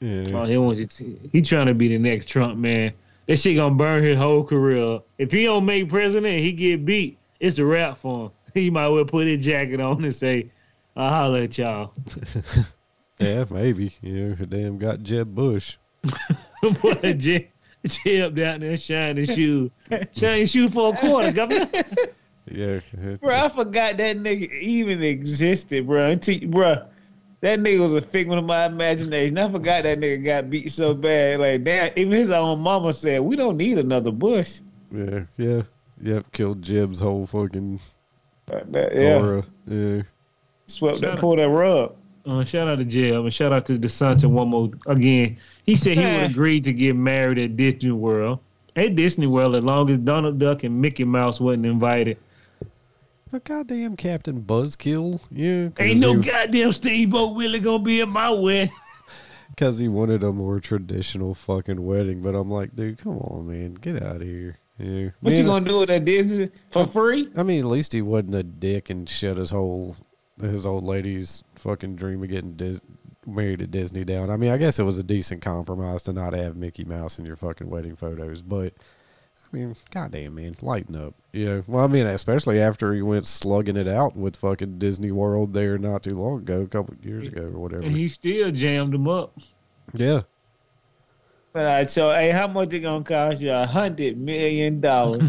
[0.00, 0.26] Yeah.
[0.34, 1.18] Oh, he wants to.
[1.32, 2.92] He trying to be the next Trump man.
[3.28, 4.96] That shit gonna burn his whole career.
[4.96, 5.06] up.
[5.18, 7.16] If he don't make president, he get beat.
[7.38, 8.30] It's a wrap for him.
[8.54, 10.50] He might well put his jacket on and say,
[10.96, 11.92] "I'll holler at y'all."
[13.18, 13.94] Yeah, maybe.
[14.02, 15.78] You know, damn got Jeb Bush.
[16.82, 17.46] Boy, Jeb,
[17.84, 19.70] Jeb down there shining shoe,
[20.14, 21.68] shining shoe for a quarter, governor.
[22.50, 22.80] Yeah.
[23.20, 26.10] Bro, I forgot that nigga even existed, bro.
[26.10, 26.86] Until, bro,
[27.40, 29.38] that nigga was a figment of my imagination.
[29.38, 31.40] I forgot that nigga got beat so bad.
[31.40, 34.60] Like, damn, even his own mama said, we don't need another Bush.
[34.92, 35.22] Yeah.
[35.36, 35.62] Yeah.
[36.02, 36.32] Yep.
[36.32, 37.80] Killed Jeb's whole fucking
[38.50, 39.16] Like that, yeah.
[39.16, 39.42] aura.
[39.66, 40.02] Yeah.
[40.66, 41.18] Swept that, up.
[41.18, 41.94] pulled that rug.
[42.26, 45.36] Uh, shout out to Jeb and shout out to DeSantis one more again.
[45.64, 48.40] He said he would agree to get married at Disney World.
[48.74, 52.18] At Disney World, as long as Donald Duck and Mickey Mouse wasn't invited.
[53.30, 55.20] But goddamn Captain Buzzkill.
[55.30, 55.68] Yeah.
[55.78, 58.74] Ain't no he, goddamn Steamboat Willie gonna be at my wedding.
[59.50, 62.20] Because he wanted a more traditional fucking wedding.
[62.20, 63.72] But I'm like, dude, come on, man.
[63.74, 64.58] Get out of here.
[64.78, 65.10] Yeah.
[65.20, 67.30] What Man, you gonna do with that Disney for free?
[67.34, 69.96] I mean, at least he wasn't a dick and shut his whole
[70.40, 72.80] his old lady's fucking dream of getting Dis-
[73.26, 74.30] married at Disney down.
[74.30, 77.26] I mean, I guess it was a decent compromise to not have Mickey Mouse in
[77.26, 78.72] your fucking wedding photos, but
[79.52, 81.14] I mean, goddamn man, lighten up.
[81.32, 81.62] Yeah.
[81.66, 85.78] Well, I mean, especially after he went slugging it out with fucking Disney World there
[85.78, 87.82] not too long ago, a couple of years ago or whatever.
[87.82, 89.36] And he still jammed him up.
[89.94, 90.22] Yeah.
[91.54, 93.50] All right, so hey, how much it gonna cost you?
[93.50, 95.22] A hundred million dollars.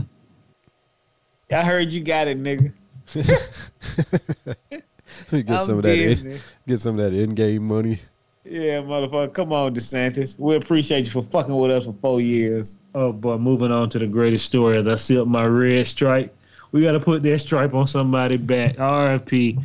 [1.52, 2.74] I heard you got it, nigga.
[5.32, 8.00] get I'm some of that In, get some of that in game money.
[8.44, 9.34] Yeah, motherfucker.
[9.34, 10.40] Come on, DeSantis.
[10.40, 12.78] We appreciate you for fucking with us for four years.
[12.96, 16.34] Oh boy, moving on to the greatest story as I see up my red stripe.
[16.72, 18.78] We got to put that stripe on somebody back.
[18.78, 19.62] RFP,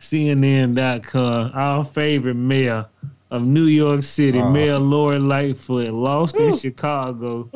[0.00, 1.50] CNN.com.
[1.54, 2.86] Our favorite mayor
[3.30, 4.50] of New York City, Oh.
[4.50, 7.48] Mayor Lori Lightfoot, lost in Chicago.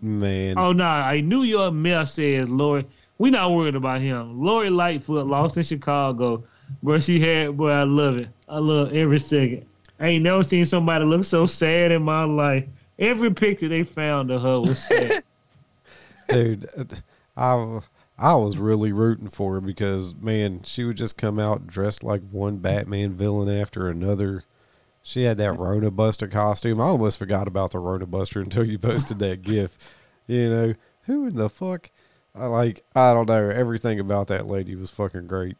[0.00, 0.58] Man.
[0.58, 2.84] Oh no, a New York mayor said Lori.
[3.18, 4.42] we're not worried about him.
[4.44, 6.42] Lori Lightfoot lost in Chicago,
[6.80, 7.56] where she had.
[7.56, 8.28] Boy, I love it.
[8.48, 9.66] I love every second.
[10.00, 12.64] I ain't never seen somebody look so sad in my life.
[12.98, 15.22] Every picture they found of her was sad.
[16.28, 16.68] dude
[17.36, 17.80] i
[18.18, 22.22] i was really rooting for her because man she would just come out dressed like
[22.30, 24.44] one batman villain after another
[25.02, 28.78] she had that rona buster costume i almost forgot about the rona buster until you
[28.78, 29.76] posted that gif
[30.26, 31.90] you know who in the fuck
[32.34, 35.56] i like i don't know everything about that lady was fucking great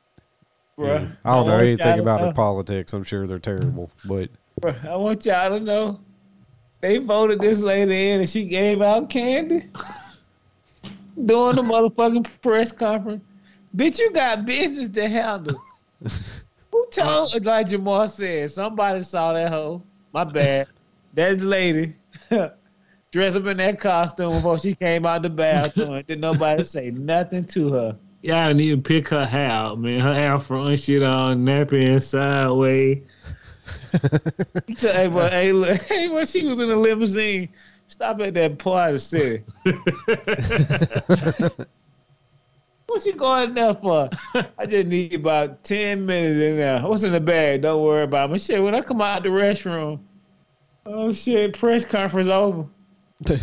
[0.79, 0.87] Bruh.
[0.87, 1.09] Yeah.
[1.25, 4.31] i don't know want anything about her know- politics i'm sure they're terrible but
[4.61, 6.01] Bruh, I want y'all to know.
[6.81, 9.69] They voted this lady in and she gave out candy.
[11.25, 13.23] During the motherfucking press conference.
[13.77, 15.63] Bitch, you got business to handle.
[16.73, 19.83] Who told Elijah Moore said somebody saw that hoe?
[20.13, 20.69] My bad.
[21.15, 21.95] That lady
[23.11, 26.03] dressed up in that costume before she came out the bathroom.
[26.07, 27.97] Did nobody say nothing to her?
[28.23, 30.01] Y'all didn't even pick her hair out, man.
[30.01, 33.03] Her hair front shit on, nappy and sideways.
[34.79, 37.49] hey, but hey, look, hey, when she was in the limousine,
[37.89, 39.43] stop at that part of the city.
[42.87, 44.09] what you going there for?
[44.57, 46.81] I just need about ten minutes in there.
[46.83, 47.63] What's in the bag?
[47.63, 48.39] Don't worry about me.
[48.39, 49.99] Shit, when I come out the restroom,
[50.87, 52.69] oh shit, press conference over.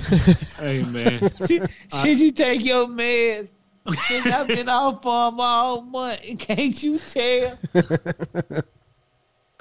[0.60, 1.30] Hey, man.
[1.48, 1.70] Should,
[2.02, 3.52] should you take your meds?
[3.92, 6.22] Bitch, I've been off for them all month.
[6.40, 7.58] Can't you tell?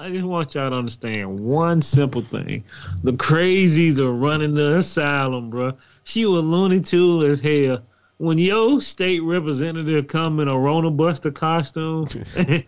[0.00, 2.62] I just want y'all to understand one simple thing.
[3.02, 5.72] The crazies are running the asylum, bro.
[6.04, 7.82] She was loony Tune as hell.
[8.18, 12.06] When your state representative come in a Rona Buster costume,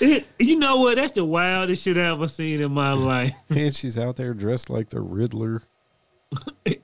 [0.00, 0.96] it, you know what?
[0.96, 3.32] That's the wildest shit I ever seen in my life.
[3.50, 5.62] and she's out there dressed like the riddler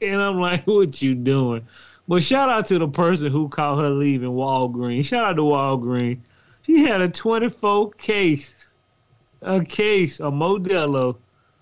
[0.03, 1.67] And I'm like, what you doing?
[2.09, 5.05] But shout out to the person who caught her leaving Walgreens.
[5.05, 6.21] Shout out to Walgreens.
[6.63, 8.73] She had a 24 case,
[9.43, 11.19] a case, a Modelo,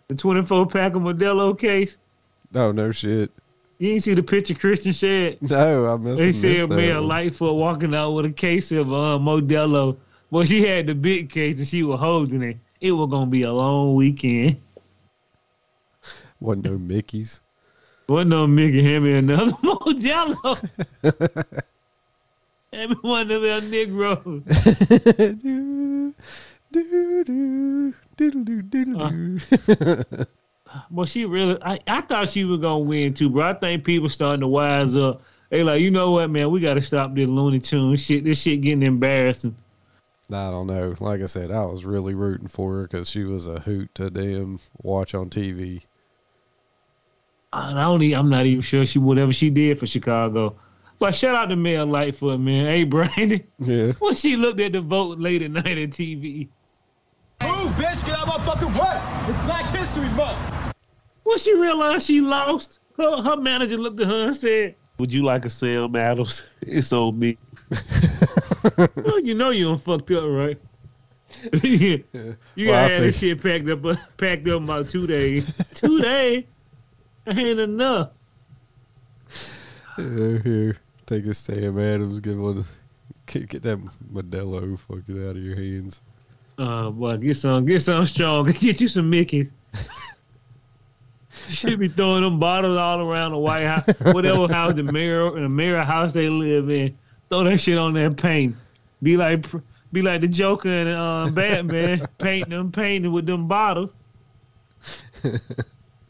[0.07, 1.99] the 24 pack of Modelo case.
[2.53, 3.33] No, no shit
[3.79, 5.39] You didn't see the picture Christian shared.
[5.43, 7.01] no i missed They said Mayor.
[7.01, 9.97] Lightfoot walking out with a case of uh, Modelo.
[10.31, 12.59] Well, she had the big case and she was holding it.
[12.81, 14.61] It was gonna be a long weekend.
[16.41, 17.41] wasn't no mickey's
[18.09, 20.63] Wasn't no Mickey hand me another Modelo.
[22.73, 24.43] me one of them Negroes.
[25.43, 26.15] do,
[26.73, 29.11] do, do, do, diddle, Uh.
[29.11, 30.25] do.
[30.91, 33.49] Well, she really, I, I thought she was gonna win too, bro.
[33.49, 35.23] I think people starting to wise up.
[35.49, 36.51] They like, you know what, man?
[36.51, 38.25] We got to stop this Looney Tune shit.
[38.25, 39.55] This shit getting embarrassing.
[40.31, 40.95] I don't know.
[40.99, 44.11] Like I said, I was really rooting for her because she was a hoot to
[44.11, 45.83] damn watch on TV.
[47.57, 48.03] I don't.
[48.03, 50.57] e- I'm not even sure she whatever she did for Chicago.
[50.99, 52.67] But shout out to Mayor Lightfoot, man.
[52.67, 53.93] Hey, Brandon, Yeah.
[53.99, 56.49] when she looked at the vote late at night at TV,
[57.43, 58.07] Move, bitch.
[58.07, 59.01] Get out my fucking way.
[59.29, 60.75] It's Black History Month.
[61.25, 65.23] When she realized she lost, her, her manager looked at her and said, Would you
[65.23, 66.47] like a sale, Battles?
[66.63, 67.37] It's on me.
[68.97, 70.59] well, you know you done fucked up, right?
[71.63, 72.05] you
[72.55, 75.45] you Well, gotta have this shit packed up uh, packed up about two days.
[75.75, 76.45] two days?
[77.27, 78.11] Ain't enough.
[79.99, 82.21] Yeah, here, take a Sam Adams.
[82.21, 82.65] Get one.
[83.27, 83.79] Get, get that
[84.13, 86.03] Modelo fucking out of your hands.
[86.59, 88.47] Uh, boy, get some, get some strong.
[88.61, 89.51] Get you some Mickeys.
[91.49, 95.45] Should be throwing them bottles all around the White House, whatever house the mayor, and
[95.45, 96.97] the mayor house they live in.
[97.29, 98.57] Throw that shit on that paint.
[99.03, 99.45] Be like,
[99.93, 103.95] be like the Joker and uh, Batman, painting them, painting with them bottles.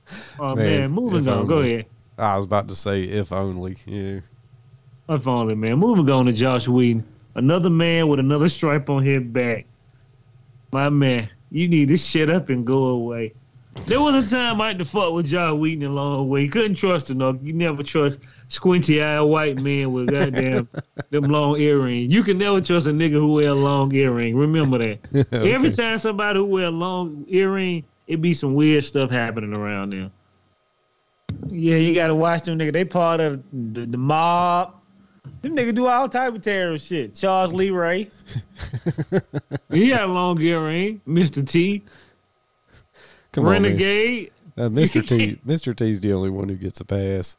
[0.39, 1.47] Oh man, Man, moving on.
[1.47, 1.87] Go ahead.
[2.19, 3.77] I was about to say, if only.
[3.87, 4.21] Yeah.
[5.09, 5.79] If only, man.
[5.79, 7.05] Moving on to Josh Whedon.
[7.35, 9.67] Another man with another stripe on his back.
[10.73, 13.35] My man, you need to shut up and go away.
[13.87, 16.43] There was a time I had to fuck with Josh Whedon a long way.
[16.43, 17.19] He couldn't trust him.
[17.19, 17.39] though.
[17.43, 20.65] You never trust squinty eyed white men with goddamn
[21.11, 22.13] them long earrings.
[22.13, 24.35] You can never trust a nigga who wear a long earring.
[24.37, 25.27] Remember that.
[25.33, 29.93] Every time somebody who wear a long earring, it be some weird stuff happening around
[29.93, 30.13] them.
[31.49, 32.73] Yeah, you gotta watch them nigga.
[32.73, 34.75] They part of the, the mob.
[35.43, 37.15] Them niggas do all type of terrorist shit.
[37.15, 38.11] Charles Lee Ray.
[39.71, 41.01] he had a long earring.
[41.07, 41.47] Mr.
[41.47, 41.83] T.
[43.33, 43.63] Come on, man.
[43.63, 44.33] Renegade.
[44.57, 45.07] Uh, Mr.
[45.07, 45.39] T.
[45.47, 45.77] Mr.
[45.77, 47.37] T's the only one who gets a pass.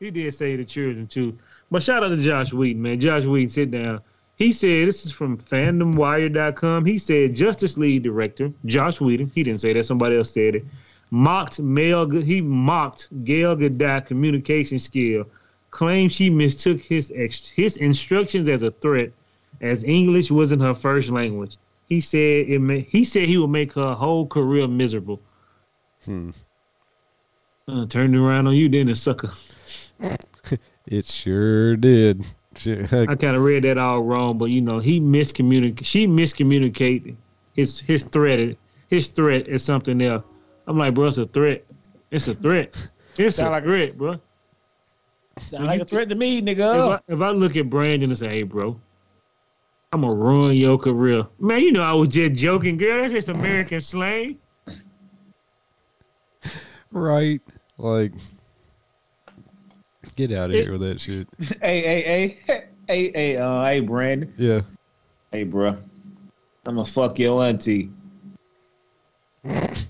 [0.00, 1.38] He did say the children too.
[1.70, 3.00] But shout out to Josh Whedon, man.
[3.00, 4.02] Josh Whedon, sit down.
[4.42, 6.84] He said, this is from fandomwire.com.
[6.84, 10.64] He said, Justice League director Josh Whedon, he didn't say that, somebody else said it,
[11.10, 15.26] mocked male, he mocked Gail Gadot communication skill,
[15.70, 19.12] claimed she mistook his ex, his instructions as a threat,
[19.60, 21.56] as English wasn't her first language.
[21.88, 22.58] He said it.
[22.58, 25.20] May, he said he would make her whole career miserable.
[26.04, 26.30] Hmm.
[27.68, 29.30] Uh, turned around on you, then a sucker.
[30.84, 32.24] It sure did.
[32.54, 32.84] Sure.
[32.92, 35.84] I kind of read that all wrong, but you know, he miscommunicated.
[35.84, 37.16] She miscommunicated
[37.54, 38.56] his his threat.
[38.88, 40.22] His threat is something else.
[40.66, 41.64] I'm like, bro, it's a threat.
[42.10, 42.88] It's a threat.
[43.18, 44.20] It's Sound a like- threat, bro.
[45.38, 46.96] Sound like a threat to me, If nigga.
[46.96, 48.78] I, if I look at Brandon and say, hey, bro,
[49.94, 51.60] I'm gonna ruin your career, man.
[51.60, 53.00] You know, I was just joking, girl.
[53.00, 54.36] That's just American slang.
[56.90, 57.40] right.
[57.78, 58.12] Like,
[60.16, 61.28] get out of It- here with that shit.
[61.62, 64.32] hey, hey, hey, hey, hey, uh, hey, Brandon.
[64.36, 64.60] Yeah.
[65.30, 65.68] Hey, bro.
[66.66, 67.90] I'm gonna fuck your auntie.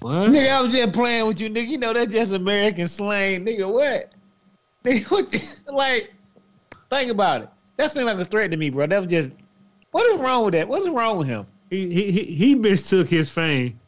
[0.00, 0.30] What?
[0.30, 1.68] Nigga, I was just playing with you, nigga.
[1.68, 3.70] You know that's just American slang, nigga.
[3.70, 4.10] What?
[4.84, 5.30] Nigga, what?
[5.30, 6.12] the- like,
[6.90, 7.48] think about it.
[7.76, 8.86] That seemed like a threat to me, bro.
[8.86, 9.30] That was just.
[9.92, 10.66] What is wrong with that?
[10.66, 11.46] What is wrong with him?
[11.70, 13.78] He he he, he mistook his fame.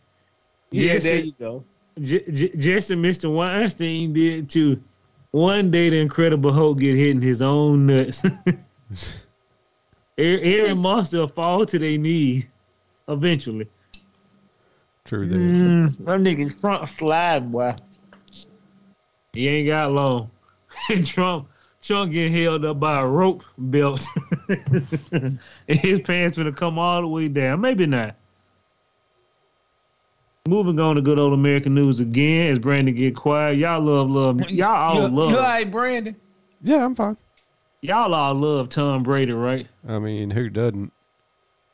[0.70, 1.64] Yeah, Jesse- there you go.
[2.00, 3.32] J- J- Jesse Mr.
[3.34, 4.82] Weinstein did too.
[5.34, 8.22] One day the Incredible Hulk get hit in his own nuts.
[10.16, 12.46] every, every monster will fall to their knees
[13.08, 13.66] eventually.
[15.04, 15.40] True there.
[15.40, 17.74] Mm, that nigga's front slide, boy.
[19.32, 20.30] He ain't got long.
[21.04, 21.48] Trump
[21.82, 24.06] Trump getting held up by a rope belt.
[24.48, 27.60] and his pants gonna come all the way down.
[27.60, 28.14] Maybe not.
[30.46, 33.56] Moving on to good old American news again as Brandon get quiet.
[33.56, 36.16] Y'all love love y'all all you, love You all right, Brandon?
[36.62, 37.16] Yeah, I'm fine.
[37.80, 39.66] y'all all love Tom Brady, right?
[39.88, 40.92] I mean, who doesn't?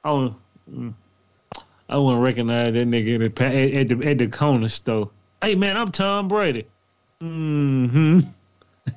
[0.05, 0.37] Oh.
[1.89, 5.11] I wouldn't recognize that nigga at the, at, at the at the corner store.
[5.43, 6.67] Hey man, I'm Tom Brady.
[7.21, 8.21] Mm-hmm.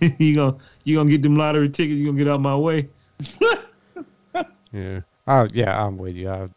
[0.19, 1.95] you gonna you gonna get them lottery tickets?
[1.95, 2.89] You gonna get out my way?
[4.73, 5.01] Yeah.
[5.25, 6.29] I, yeah, I'm with you.
[6.29, 6.49] I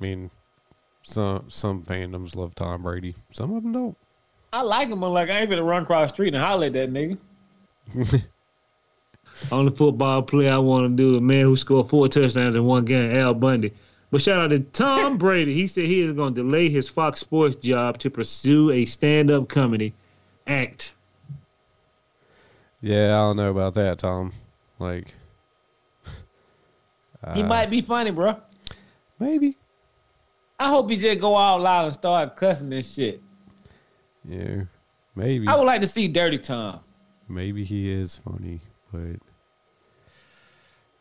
[0.00, 0.30] mean,
[1.10, 3.14] some some fandoms love Tom Brady.
[3.32, 3.96] Some of them don't.
[4.52, 6.72] I like him, but like I ain't gonna run across the street and holler at
[6.74, 7.18] that nigga.
[9.52, 12.84] Only football player I want to do a man who scored four touchdowns in one
[12.84, 13.72] game, Al Bundy.
[14.10, 15.54] But shout out to Tom Brady.
[15.54, 19.48] He said he is going to delay his Fox Sports job to pursue a stand-up
[19.48, 19.94] comedy
[20.46, 20.94] act.
[22.80, 24.32] Yeah, I don't know about that, Tom.
[24.78, 25.14] Like,
[27.34, 28.36] He uh, might be funny, bro.
[29.18, 29.56] maybe.
[30.60, 33.22] I hope he just go all out and start cussing this shit.
[34.28, 34.64] Yeah,
[35.16, 35.48] maybe.
[35.48, 36.80] I would like to see Dirty Tom.
[37.28, 38.60] Maybe he is funny,
[38.92, 39.16] but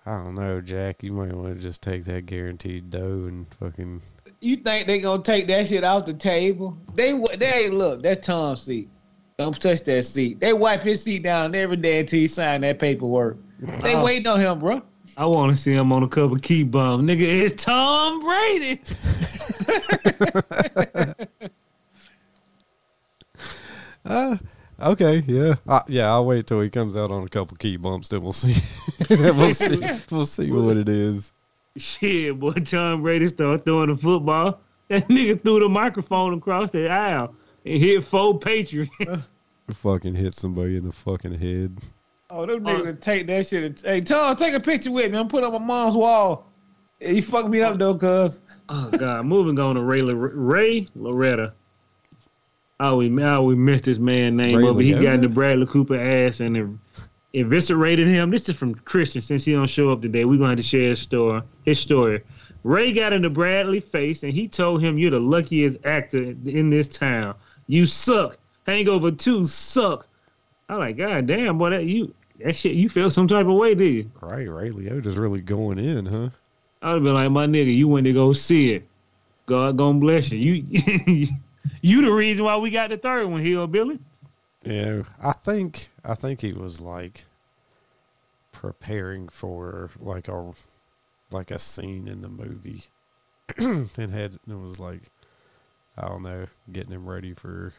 [0.05, 1.03] I don't know, Jack.
[1.03, 4.01] You might want to just take that guaranteed dough and fucking.
[4.39, 6.77] You think they gonna take that shit off the table?
[6.95, 8.01] They they look.
[8.01, 8.89] That's Tom's seat.
[9.37, 10.39] Don't touch that seat.
[10.39, 13.37] They wipe his seat down every day until he sign that paperwork.
[13.81, 14.03] They Oh.
[14.05, 14.81] waiting on him, bro.
[15.17, 17.03] I want to see him on a couple key bump.
[17.03, 18.81] Nigga, it's Tom Brady.
[24.05, 24.37] Uh,
[24.81, 26.07] okay, yeah, uh, yeah.
[26.07, 28.55] I'll wait till he comes out on a couple key bumps, then we'll see.
[29.07, 29.81] then we'll see.
[30.09, 31.33] We'll see what it is.
[31.77, 34.61] Shit, boy, Tom Brady started throwing the football.
[34.87, 39.29] That nigga threw the microphone across the aisle and hit four Patriots.
[39.71, 41.77] Fucking hit somebody in the fucking head.
[42.31, 42.69] Oh, them oh.
[42.69, 43.63] niggas would take that shit.
[43.63, 45.17] And, hey, Tom, take a picture with me.
[45.17, 46.51] I'm putting on my mom's wall.
[46.99, 48.39] Hey, you fucked me up though, cuz.
[48.67, 51.53] oh God, moving on to Ray Lor- Ray Loretta.
[52.81, 55.65] Oh, we oh, we missed this man name, Ray but he got in the Bradley
[55.65, 56.77] Cooper ass and ev-
[57.33, 58.29] eviscerated him.
[58.29, 59.21] This is from Christian.
[59.21, 61.41] Since he don't show up today, we're going to have to share his story.
[61.63, 62.21] His story.
[62.63, 66.87] Ray got into Bradley face and he told him, "You're the luckiest actor in this
[66.89, 67.35] town.
[67.67, 68.37] You suck.
[68.65, 70.05] Hangover Two suck."
[70.69, 72.13] I'm like, God damn, boy, that you
[72.43, 72.73] that shit.
[72.73, 74.11] You felt some type of way, did you?
[74.21, 74.73] Right, right.
[74.73, 76.29] Leo just really going in, huh?
[76.81, 78.87] I'd have been like, my nigga, you went to go see it.
[79.45, 80.37] God gonna bless you.
[80.37, 81.27] You
[81.81, 83.99] you the reason why we got the third one, here, Billy.
[84.63, 87.25] Yeah, I think I think he was like
[88.51, 90.51] preparing for like a
[91.31, 92.83] like a scene in the movie,
[93.57, 95.11] and had it was like
[95.97, 97.73] I don't know, getting him ready for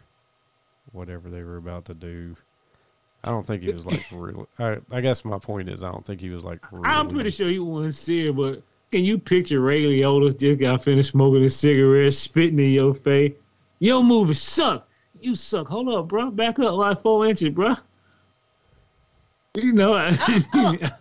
[0.93, 2.37] whatever they were about to do.
[3.23, 4.47] I don't think he was like really.
[4.59, 6.61] I, I guess my point is I don't think he was like.
[6.73, 10.59] Really, I'm pretty sure you wouldn't see it, but can you picture Ray Liotta just
[10.59, 13.33] got finished smoking a cigarette, spitting in your face?
[13.79, 14.89] Your movie suck.
[15.21, 15.69] You suck.
[15.69, 16.31] Hold up, bro.
[16.31, 17.77] Back up like four inches, bro.
[19.55, 20.09] You know, I,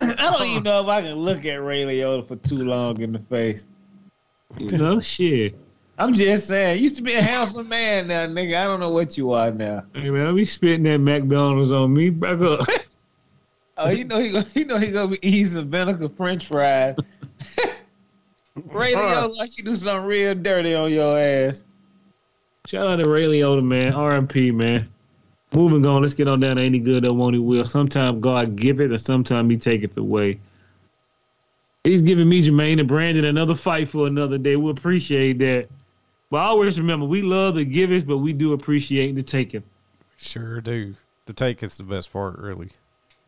[0.01, 3.13] I don't even know if I can look at Ray Liotta for too long in
[3.13, 3.65] the face.
[4.57, 5.55] you know, shit.
[5.99, 8.55] I'm just saying, you used to be a handsome man now, nigga.
[8.55, 9.83] I don't know what you are now.
[9.93, 12.09] Hey man, I be spitting that McDonald's on me.
[12.09, 12.65] Back up.
[13.77, 16.95] Oh, you know he gonna, you know he gonna be eating some vinegar French fries.
[18.55, 21.63] Ray Liotta like you do something real dirty on your ass.
[22.65, 23.91] Shout out to Ray Liotta, man.
[23.91, 24.87] RMP, man.
[25.53, 27.65] Moving on, let's get on down to any good that won't he will.
[27.65, 30.39] Sometimes God give it and sometimes he taketh away.
[31.83, 34.55] He's giving me, Jermaine, and Brandon another fight for another day.
[34.55, 35.67] We appreciate that.
[36.29, 39.63] But always remember, we love the givers, but we do appreciate the taking.
[40.17, 40.95] sure do.
[41.25, 42.69] The take is the best part, really.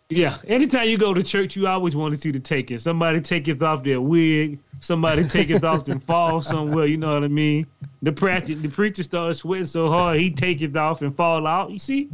[0.10, 2.78] Yeah, anytime you go to church, you always want to see the taking.
[2.80, 6.86] Somebody taketh off their wig, somebody taketh off and fall somewhere.
[6.86, 7.66] You know what I mean?
[8.02, 11.72] The practice, the preacher starts sweating so hard, he taketh off and fall out.
[11.72, 12.10] You see?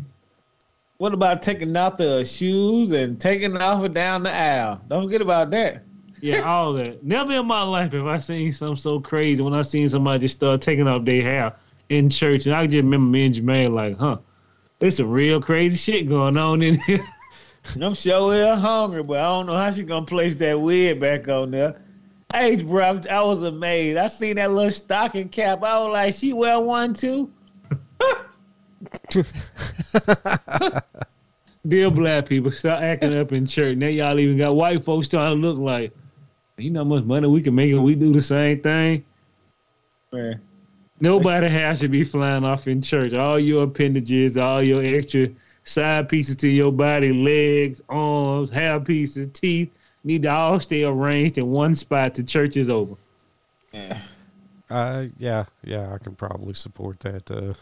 [0.98, 4.82] What about taking out the shoes and taking off it down the aisle?
[4.88, 5.84] Don't forget about that.
[6.20, 7.04] Yeah, all that.
[7.04, 10.36] Never in my life have I seen something so crazy when I seen somebody just
[10.36, 11.56] start taking off their hair
[11.90, 12.46] in church.
[12.46, 14.18] And I just remember me and Jermaine like, huh,
[14.80, 17.06] there's some real crazy shit going on in here.
[17.82, 21.28] I'm sure we're hungry, but I don't know how she gonna place that wig back
[21.28, 21.82] on there.
[22.34, 23.98] Hey, bro, I was amazed.
[23.98, 25.64] I seen that little stocking cap.
[25.64, 27.32] I was like, she wear one too.
[31.68, 33.78] Dear black people, start acting up in church.
[33.78, 35.94] Now y'all even got white folks trying to look like,
[36.58, 39.06] you know how much money we can make if we do the same thing?
[40.12, 40.42] Man.
[41.00, 43.14] Nobody has to be flying off in church.
[43.14, 45.28] All your appendages, all your extra
[45.64, 49.70] side pieces to your body, legs, arms, hair pieces, teeth,
[50.04, 52.96] need to all stay arranged in one spot till church is over.
[54.70, 57.30] Uh, yeah, yeah, I can probably support that.
[57.30, 57.54] Uh,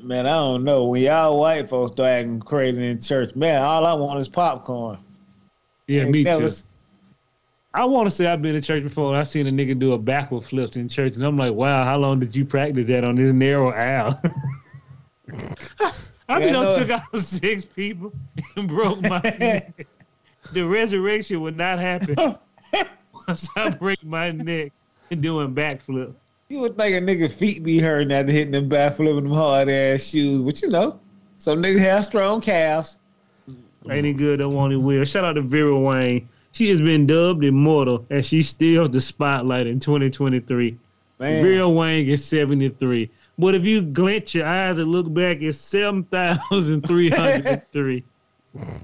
[0.00, 0.84] Man, I don't know.
[0.84, 4.98] When y'all white folks start acting crazy in church, man, all I want is popcorn.
[5.88, 6.54] Yeah, Ain't me never- too.
[7.78, 9.12] I want to say I've been to church before.
[9.12, 11.84] and I've seen a nigga do a backward flip in church, and I'm like, wow,
[11.84, 14.20] how long did you practice that on this narrow aisle?
[16.28, 18.12] I mean, I took out six people
[18.56, 19.86] and broke my neck.
[20.52, 22.16] The resurrection would not happen
[23.28, 24.72] once I break my neck
[25.12, 26.14] and doing backflip.
[26.48, 29.68] You would think a nigga feet be hurting after hitting them backflip in them hard
[29.68, 30.98] ass shoes, but you know,
[31.38, 32.98] some niggas have strong calves.
[33.88, 34.38] Ain't it good?
[34.38, 35.04] Don't want it will.
[35.04, 36.28] Shout out to Vera Wayne.
[36.58, 40.76] She has been dubbed immortal, and she steals the spotlight in 2023.
[41.20, 43.08] Man, Vera Wang is 73.
[43.38, 48.04] But if you glint your eyes and look back, it's 7,303.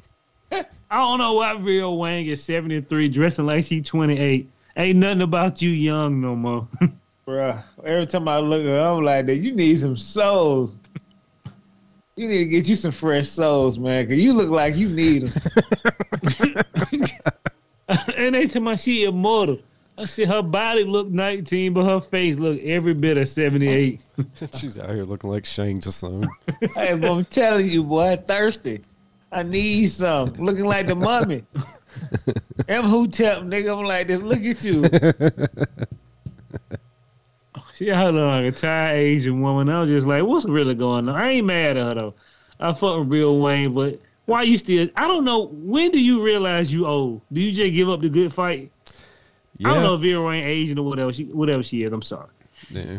[0.52, 4.48] I don't know why Vera Wang is 73, dressing like she 28.
[4.76, 6.68] Ain't nothing about you young no more.
[7.26, 7.60] bruh.
[7.84, 10.74] Every time I look at her, I'm like, that you need some souls.
[12.14, 15.26] You need to get you some fresh souls, man, because you look like you need
[15.26, 15.42] them.
[18.26, 19.58] and they tell me she immortal.
[19.96, 24.00] I see her body look 19, but her face look every bit of 78.
[24.56, 26.28] she's out here looking like Shang Tsung.
[26.74, 28.82] hey, but I'm telling you, boy, thirsty.
[29.30, 30.32] I need some.
[30.34, 31.44] Looking like the mummy.
[32.68, 33.78] Imhotep, nigga.
[33.78, 34.20] I'm like this.
[34.20, 34.84] Look at you.
[37.74, 39.68] She had like a Thai Asian woman.
[39.68, 41.16] I was just like, what's really going on?
[41.16, 42.14] I ain't mad at her though.
[42.60, 44.88] I fuck with Real Wayne, but why you still?
[44.96, 45.46] I don't know.
[45.52, 47.20] When do you realize you old?
[47.32, 48.70] Do you just give up the good fight?
[49.58, 49.70] Yeah.
[49.70, 51.92] I don't know if Real Wayne Asian or whatever she whatever she is.
[51.92, 52.28] I'm sorry.
[52.70, 52.98] Yeah.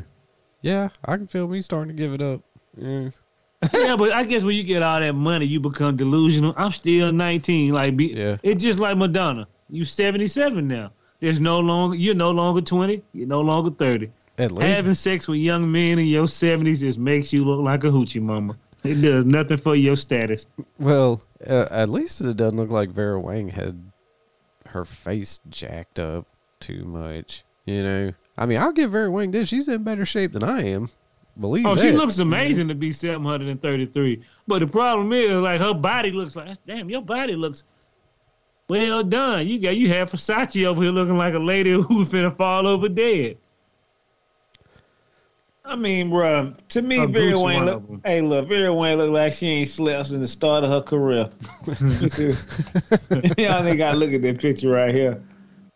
[0.61, 2.41] Yeah, I can feel me starting to give it up.
[2.77, 3.09] Yeah.
[3.73, 6.53] yeah, but I guess when you get all that money, you become delusional.
[6.57, 7.73] I'm still 19.
[7.73, 8.37] Like, be, Yeah.
[8.43, 9.47] it's just like Madonna.
[9.69, 10.91] You 77 now.
[11.19, 13.01] There's no longer you're no longer 20.
[13.13, 14.09] You're no longer 30.
[14.37, 14.67] At least.
[14.67, 18.21] Having sex with young men in your 70s just makes you look like a hoochie
[18.21, 18.57] mama.
[18.87, 20.47] It does nothing for your status.
[20.79, 23.91] Well, uh, at least it doesn't look like Vera Wang had
[24.67, 26.27] her face jacked up
[26.59, 27.43] too much.
[27.65, 29.47] You know, I mean, I'll give Vera Wang this.
[29.49, 30.89] She's in better shape than I am.
[31.39, 31.81] Believe Oh, that.
[31.81, 34.23] she looks amazing to be 733.
[34.47, 37.63] But the problem is, like, her body looks like, damn, your body looks
[38.69, 39.47] well done.
[39.47, 42.87] You got you have Versace over here looking like a lady who's finna fall over
[42.89, 43.37] dead.
[45.67, 47.83] I mean, bruh, to me, A Vera Wayne look.
[48.05, 51.29] Hey, look, Vera Wayne look like she ain't slept since the start of her career.
[53.37, 55.21] Y'all nigga gotta look at that picture right here.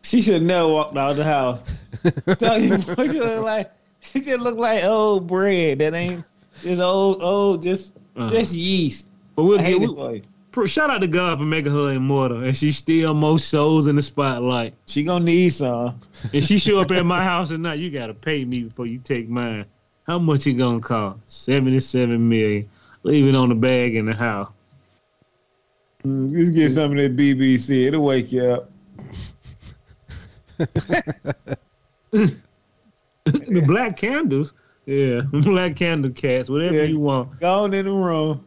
[0.02, 1.60] She should never walked out the house.
[2.38, 3.70] Tell you what she look like.
[4.00, 6.24] She just look like old bread that ain't
[6.62, 8.30] just old, old, just Uh-huh.
[8.30, 9.06] just yeast.
[9.36, 10.22] But we'll get it we, for you.
[10.52, 13.96] pro- shout out to God for making her immortal, and she still most souls in
[13.96, 14.74] the spotlight.
[14.86, 16.00] She gonna need some.
[16.32, 19.28] If she show up at my house tonight, you gotta pay me before you take
[19.28, 19.66] mine.
[20.10, 21.20] How much it gonna cost?
[21.26, 22.68] Seventy-seven million.
[23.04, 24.50] Leave it on the bag in the house.
[26.02, 27.86] Mm, Just get some of that BBC.
[27.86, 28.72] It'll wake you up.
[32.10, 32.34] the
[33.68, 34.52] black candles.
[34.84, 36.82] Yeah, black candle cats, whatever Yeah.
[36.82, 37.38] you want.
[37.38, 38.44] Go on in the room.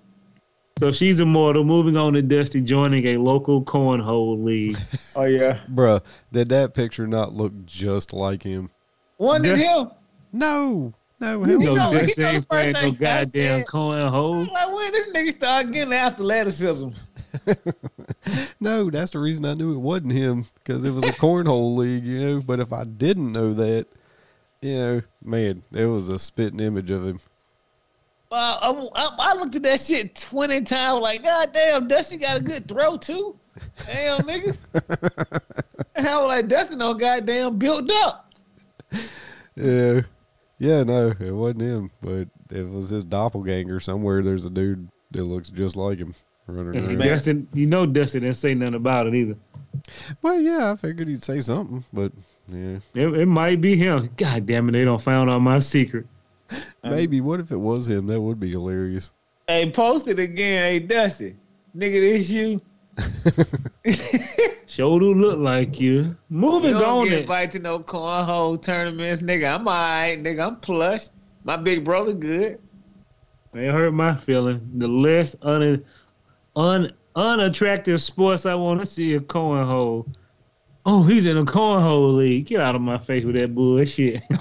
[0.82, 1.64] So she's immortal.
[1.64, 4.76] Moving on to Dusty joining a local cornhole league.
[5.16, 5.61] Oh yeah.
[5.74, 6.03] Bruh,
[6.34, 8.70] did that picture not look just like him?
[9.16, 9.91] One to Dust- him.
[10.34, 10.93] No.
[11.24, 11.74] No, You hell know, no.
[11.74, 13.65] know- he ain't the playing first no thing I goddamn said.
[13.67, 14.47] cornhole.
[14.51, 16.89] Like when this nigga start getting athleticism.
[18.59, 22.05] No, that's the reason I knew it wasn't him because it was a cornhole league,
[22.05, 22.41] you know.
[22.41, 23.86] But if I didn't know that,
[24.61, 27.19] you know, man, it was a spitting image of him.
[28.32, 28.69] Well, I,
[29.01, 31.01] I, I looked at that shit twenty times.
[31.01, 33.38] Like, god damn, Dusty got a good throw too.
[33.88, 34.55] Damn, nigga.
[35.95, 38.32] and I was like, Dusty no goddamn built up.
[39.55, 40.01] Yeah,
[40.64, 44.24] yeah, no, it wasn't him, but it was his doppelganger somewhere.
[44.24, 46.16] There's a dude that looks just like him
[46.47, 46.99] running around.
[46.99, 49.36] Dustin, you know Dusty didn't say nothing about it either.
[50.22, 52.14] Well, yeah, I figured he'd say something, but
[52.47, 54.09] yeah, It, it might be him.
[54.16, 56.05] God damn it, they don't found out my secret.
[56.49, 57.20] Um, maybe.
[57.20, 58.07] What if it was him?
[58.07, 59.11] That would be hilarious.
[59.47, 60.64] Hey, post it again.
[60.64, 61.36] Hey, Dusty.
[61.76, 62.61] Nigga, this you.
[64.74, 66.01] Sure do look like you.
[66.01, 67.21] You Moving don't on get it.
[67.21, 69.53] invited to no cornhole tournaments, nigga.
[69.53, 70.47] I'm alright, nigga.
[70.47, 71.09] I'm plush.
[71.43, 72.59] My big brother good.
[73.53, 74.67] They hurt my feeling.
[74.80, 75.86] The less un,
[76.55, 80.07] un unattractive sports I want to see a cornhole.
[80.88, 82.47] Oh, he's in a cornhole league.
[82.47, 84.24] Get out of my face with that bullshit.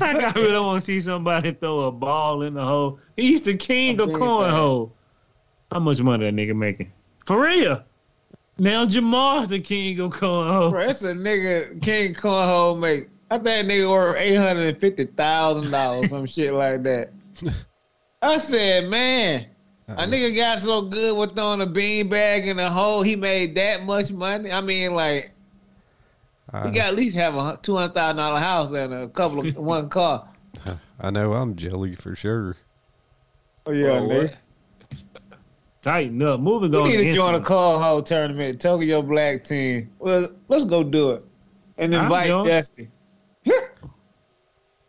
[0.00, 3.00] I really want to see somebody throw a ball in the hole.
[3.16, 4.92] He's the king of cornhole.
[5.72, 6.92] How much money that nigga making?
[7.28, 7.82] For real?
[8.56, 10.70] Now Jamal's the king of cornhole.
[10.70, 13.10] Bro, that's a nigga King Cornhole make.
[13.30, 17.12] I think nigga ordered eight hundred and fifty thousand dollars, some shit like that.
[18.22, 19.44] I said, man,
[19.88, 23.84] a nigga got so good with throwing a beanbag in a hole, he made that
[23.84, 24.50] much money.
[24.50, 25.34] I mean, like
[26.50, 26.70] he uh-huh.
[26.70, 29.90] got at least have a two hundred thousand dollar house and a couple of one
[29.90, 30.26] car.
[30.98, 32.56] I know I'm jelly for sure.
[33.66, 34.34] Oh yeah, Oh, nigga.
[35.82, 36.40] Tighten up.
[36.40, 36.88] Moving We on.
[36.88, 37.44] need to to join a Instagram.
[37.44, 39.90] cornhole tournament, Tokyo Black team.
[39.98, 41.24] Well, let's go do it
[41.76, 42.44] and I'm invite down.
[42.46, 42.88] Dusty.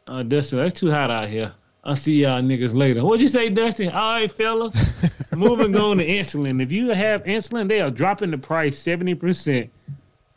[0.08, 1.54] Uh, Dustin, that's too hot out here.
[1.84, 3.06] I'll see y'all niggas later.
[3.06, 3.88] What'd you say, Dusty?
[3.88, 4.74] All right, fellas.
[5.36, 6.62] Moving on to insulin.
[6.64, 9.70] If you have insulin, they are dropping the price 70%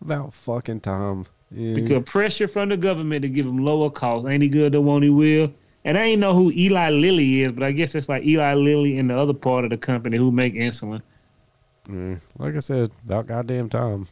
[0.02, 1.24] About fucking time.
[1.50, 1.72] Yeah.
[1.74, 4.26] because pressure from the government to give them lower cost.
[4.26, 4.72] Ain't he good?
[4.72, 5.50] The one he will.
[5.84, 8.98] And I ain't know who Eli Lilly is, but I guess it's like Eli Lilly
[8.98, 11.02] and the other part of the company who make insulin.
[11.90, 12.16] Yeah.
[12.38, 14.06] Like I said, about goddamn time.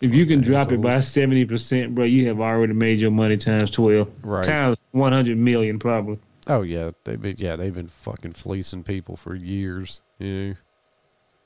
[0.00, 3.70] If you can drop it by 70%, bro, you have already made your money times
[3.70, 4.08] 12.
[4.22, 4.44] Right.
[4.44, 6.18] Times 100 million, probably.
[6.46, 10.02] Oh yeah, they've been yeah they've been fucking fleecing people for years.
[10.18, 10.54] Yeah.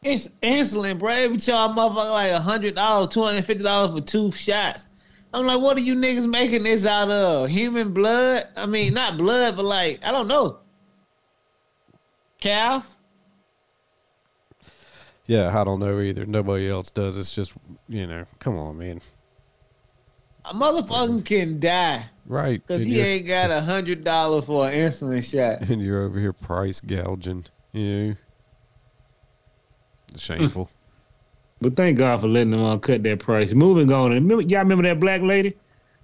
[0.02, 1.10] It's insulin, bro.
[1.10, 4.86] Every charge motherfucker like a hundred dollars, two hundred fifty dollars for two shots.
[5.34, 7.48] I'm like, what are you niggas making this out of?
[7.48, 8.44] Human blood?
[8.56, 10.58] I mean, not blood, but like, I don't know.
[12.40, 12.94] Calf?
[15.26, 16.24] Yeah, I don't know either.
[16.24, 17.18] Nobody else does.
[17.18, 17.52] It's just
[17.88, 19.00] you know, come on, man.
[20.44, 22.60] A motherfucker can die Right.
[22.64, 25.68] because he ain't got a hundred dollars for an insulin shot.
[25.68, 27.46] and you're over here price gouging.
[27.72, 28.16] You know.
[30.16, 30.70] Shameful.
[31.64, 33.52] But thank God for letting them all cut that price.
[33.52, 34.12] Moving on.
[34.12, 35.56] And remember, y'all remember that black lady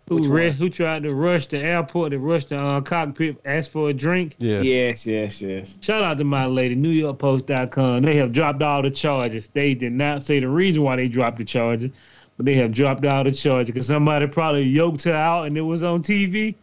[0.09, 3.91] who re- who tried to rush the airport, to rush the uh, cockpit, asked for
[3.91, 4.37] a drink.
[4.39, 4.63] yeah.
[4.63, 5.79] Yes, yes, yes.
[5.83, 8.03] Shout out to my lady, NewYorkPost.com.
[8.03, 9.51] They have dropped all the charges.
[9.51, 11.91] They did not say the reason why they dropped the charges,
[12.39, 15.61] but they have dropped all the charges because somebody probably yoked her out and it
[15.61, 16.55] was on TV.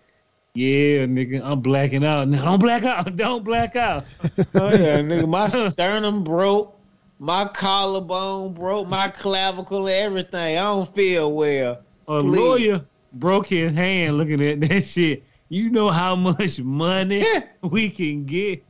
[0.56, 2.28] Yeah, nigga, I'm blacking out.
[2.28, 3.16] No, don't black out.
[3.16, 4.06] Don't black out.
[4.56, 6.77] Oh yeah, nigga, my sternum broke,
[7.20, 10.58] my collarbone broke, my clavicle, everything.
[10.58, 11.82] I don't feel well.
[12.08, 12.40] A Please.
[12.40, 15.24] lawyer broke his hand looking at that shit.
[15.50, 17.26] You know how much money
[17.62, 18.64] we can get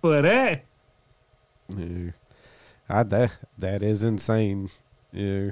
[0.00, 0.64] for that?
[1.76, 2.10] Yeah.
[2.88, 4.70] I, that that is insane.
[5.12, 5.50] Yeah.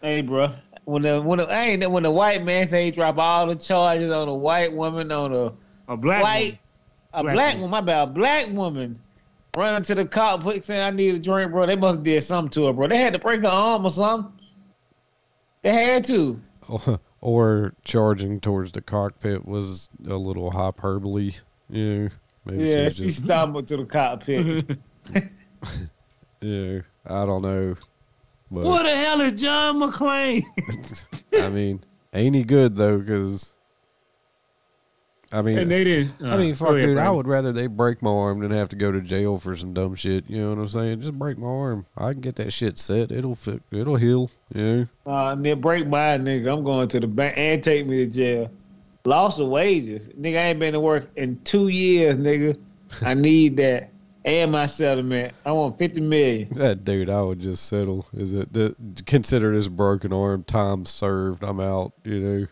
[0.00, 0.52] Hey, bro.
[0.84, 3.56] When the when the, I ain't when the white man say he drop all the
[3.56, 5.52] charges on a white woman on a
[5.92, 6.58] A black white
[7.12, 7.60] a Black black, woman.
[7.62, 9.00] woman, my bad, a black woman
[9.56, 11.66] running to the cop quick saying I need a drink, bro.
[11.66, 12.86] They must have did something to her, bro.
[12.86, 14.32] They had to break her arm or something.
[15.62, 16.40] They had to.
[17.22, 21.32] Or, charging towards the cockpit was a little hyperbole.
[21.68, 22.08] Yeah.
[22.44, 24.78] Maybe Yeah, was she just, stumbled to the cockpit.
[26.40, 26.80] yeah.
[27.04, 27.74] I don't know.
[28.48, 30.44] But What the hell is John McClane?
[31.32, 31.80] I mean,
[32.14, 32.98] ain't he good though?
[32.98, 33.55] Because
[35.32, 36.12] I mean, and they didn't.
[36.22, 36.98] I mean, uh, fuck, go ahead, dude.
[36.98, 39.74] I would rather they break my arm than have to go to jail for some
[39.74, 40.24] dumb shit.
[40.28, 41.00] You know what I'm saying?
[41.00, 41.86] Just break my arm.
[41.96, 43.10] I can get that shit set.
[43.10, 43.60] It'll fit.
[43.72, 44.30] It'll heal.
[44.54, 44.84] Yeah.
[45.04, 46.52] Uh, nigga, break my nigga.
[46.52, 48.50] I'm going to the bank and take me to jail.
[49.04, 50.06] Loss of wages.
[50.08, 52.56] Nigga, I ain't been to work in two years, nigga.
[53.02, 53.90] I need that.
[54.24, 55.34] And my settlement.
[55.44, 56.48] I want 50 million.
[56.54, 58.06] That dude, I would just settle.
[58.12, 58.74] Is it th-
[59.06, 60.42] consider this broken arm?
[60.42, 61.44] Time served.
[61.44, 61.92] I'm out.
[62.04, 62.46] You know.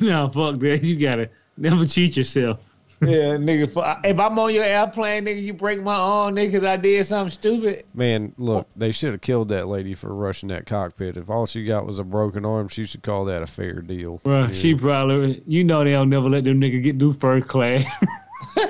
[0.00, 0.82] no, fuck that.
[0.82, 1.28] You gotta
[1.58, 2.58] never cheat yourself.
[3.00, 4.00] Yeah, nigga.
[4.04, 7.30] If I'm on your airplane, nigga, you break my arm, nigga, because I did something
[7.30, 7.84] stupid.
[7.94, 11.16] Man, look, they should have killed that lady for rushing that cockpit.
[11.16, 14.18] If all she got was a broken arm, she should call that a fair deal.
[14.24, 14.52] Bruh, Yeah.
[14.52, 17.84] she probably, you know, they'll never let them nigga get through first class.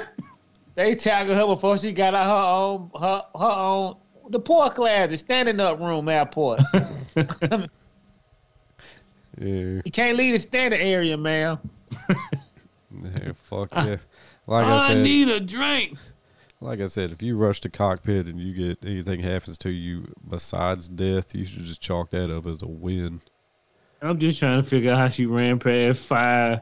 [0.74, 3.97] They tackled her before she got out her own, her, her own,
[4.30, 6.61] the poor class, the standing up room airport.
[9.41, 9.80] Yeah.
[9.84, 11.59] you can't leave the standing area, man.
[12.91, 13.97] yeah fuck yeah.
[14.47, 15.99] Like I I said, need a drink.
[16.61, 20.12] like I said, if you rush the cockpit and you get anything happens to you
[20.28, 23.20] besides death, you should just chalk that up as a win.
[24.01, 26.61] I'm just trying to figure out how she ran past five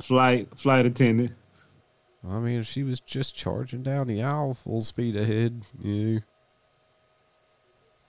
[0.00, 1.32] flight flight attendant.
[2.28, 5.62] I mean, she was just charging down the aisle full speed ahead,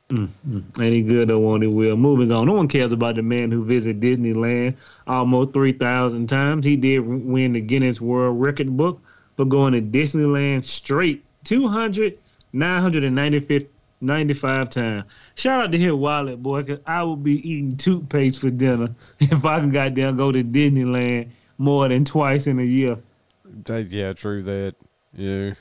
[0.09, 0.59] Mm-hmm.
[0.75, 0.85] yeah.
[0.85, 1.95] Any good or won't it will.
[1.97, 2.47] Moving on.
[2.47, 4.75] No one cares about the man who visited Disneyland
[5.07, 6.65] almost 3,000 times.
[6.65, 9.01] He did win the Guinness World Record book
[9.35, 12.17] for going to Disneyland straight 200,
[12.53, 13.69] 995
[14.03, 15.03] 95 times.
[15.35, 19.45] Shout out to his wallet, boy, because I would be eating toothpaste for dinner if
[19.45, 22.97] I can goddamn go to Disneyland more than twice in a year.
[23.67, 24.75] Yeah, true that.
[25.15, 25.53] Yeah.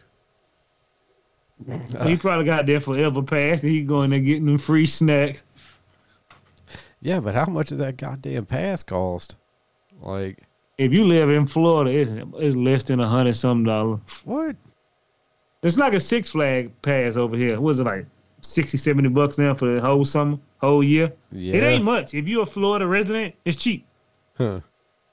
[2.06, 5.44] He probably got there forever pass and he going there getting them free snacks.
[7.00, 9.36] Yeah, but how much does that goddamn pass cost?
[10.00, 10.38] Like,
[10.78, 13.98] If you live in Florida, it's, it's less than a hundred some dollar.
[14.24, 14.56] what?
[15.62, 17.60] It's like a Six Flag pass over here.
[17.60, 18.06] What is it like
[18.40, 21.12] 60, 70 bucks now for the whole summer, whole year?
[21.30, 21.54] Yeah.
[21.56, 22.14] It ain't much.
[22.14, 23.86] If you're a Florida resident, it's cheap.
[24.36, 24.60] Huh.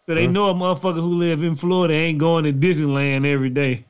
[0.07, 0.31] So they Huh.
[0.31, 3.85] know a motherfucker who live in Florida ain't going to Disneyland every day.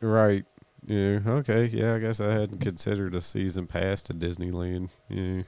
[0.00, 0.44] Right.
[0.86, 1.20] Yeah.
[1.26, 1.66] Okay.
[1.66, 1.94] Yeah.
[1.94, 4.90] I guess I hadn't considered a season pass to Disneyland.
[5.08, 5.42] Yeah.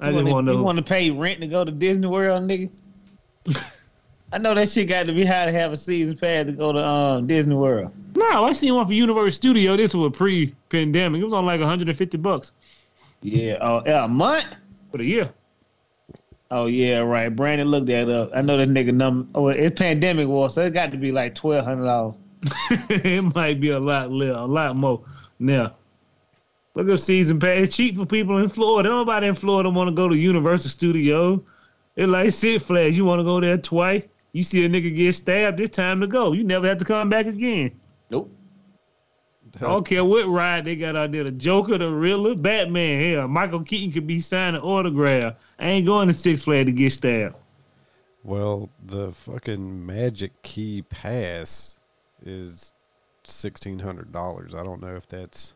[0.00, 2.06] I you just wanna, want to you want to pay rent to go to Disney
[2.06, 2.70] World, nigga?
[4.32, 6.72] I know that shit got to be high to have a season pass to go
[6.72, 7.92] to um, Disney World.
[8.16, 9.76] No, I seen one for Universal Studio.
[9.76, 11.20] This was pre-pandemic.
[11.20, 12.52] It was on like 150 bucks
[13.22, 13.58] Yeah.
[13.60, 14.46] Oh, yeah, a month?
[14.90, 15.30] for a year.
[16.50, 17.28] Oh yeah, right.
[17.28, 18.30] Brandon looked that up.
[18.34, 19.28] I know that nigga number.
[19.36, 22.16] Oh, it's pandemic war, so it got to be like twelve hundred dollars.
[22.70, 25.02] it might be a lot less, a lot more.
[25.38, 25.74] Now,
[26.74, 27.58] look up season pass.
[27.58, 28.88] It's cheap for people in Florida.
[28.88, 31.42] Nobody in Florida want to go to Universal Studio.
[31.96, 32.96] It's like Six Flags.
[32.96, 34.06] You want to go there twice.
[34.32, 35.60] You see a nigga get stabbed.
[35.60, 36.32] It's time to go.
[36.32, 37.78] You never have to come back again.
[38.10, 38.30] Nope.
[39.56, 41.24] I don't care what ride they got out there.
[41.24, 43.02] The Joker, the Riddler, Batman.
[43.02, 45.34] Hell, Michael Keaton could be signing autograph.
[45.58, 47.34] I ain't going to Six Flags to get stabbed.
[48.22, 51.79] Well, the fucking Magic Key Pass
[52.24, 52.72] is
[53.24, 54.54] sixteen hundred dollars.
[54.54, 55.54] I don't know if that's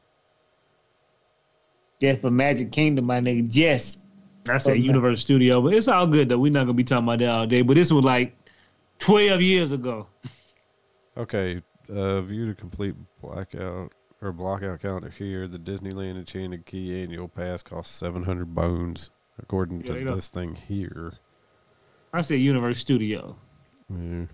[2.01, 3.49] Death of Magic Kingdom, my nigga.
[3.51, 4.07] Yes.
[4.49, 4.81] I said Okay.
[4.81, 6.39] Universal Studio, but it's all good though.
[6.39, 7.63] We're not gonna be talking about that all day.
[7.63, 8.37] But this was like
[8.99, 10.07] twelve years ago.
[11.17, 15.47] Okay, uh, view to complete blackout or blockout calendar here.
[15.47, 19.11] The Disneyland Enchanted Key annual pass costs seven hundred bones,
[19.41, 20.17] according Yeah, to you know.
[20.17, 21.13] this thing here.
[22.13, 23.37] I said Universal Studio.
[23.89, 24.25] Yeah.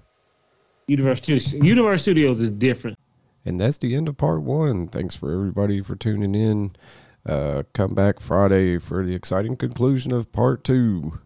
[0.91, 1.55] Universal Studios.
[1.55, 2.99] Universal Studios is different.
[3.47, 4.89] And that's the end of part one.
[4.89, 6.73] Thanks for everybody for tuning in.
[7.25, 11.13] Uh, come back Friday for the exciting conclusion of part two.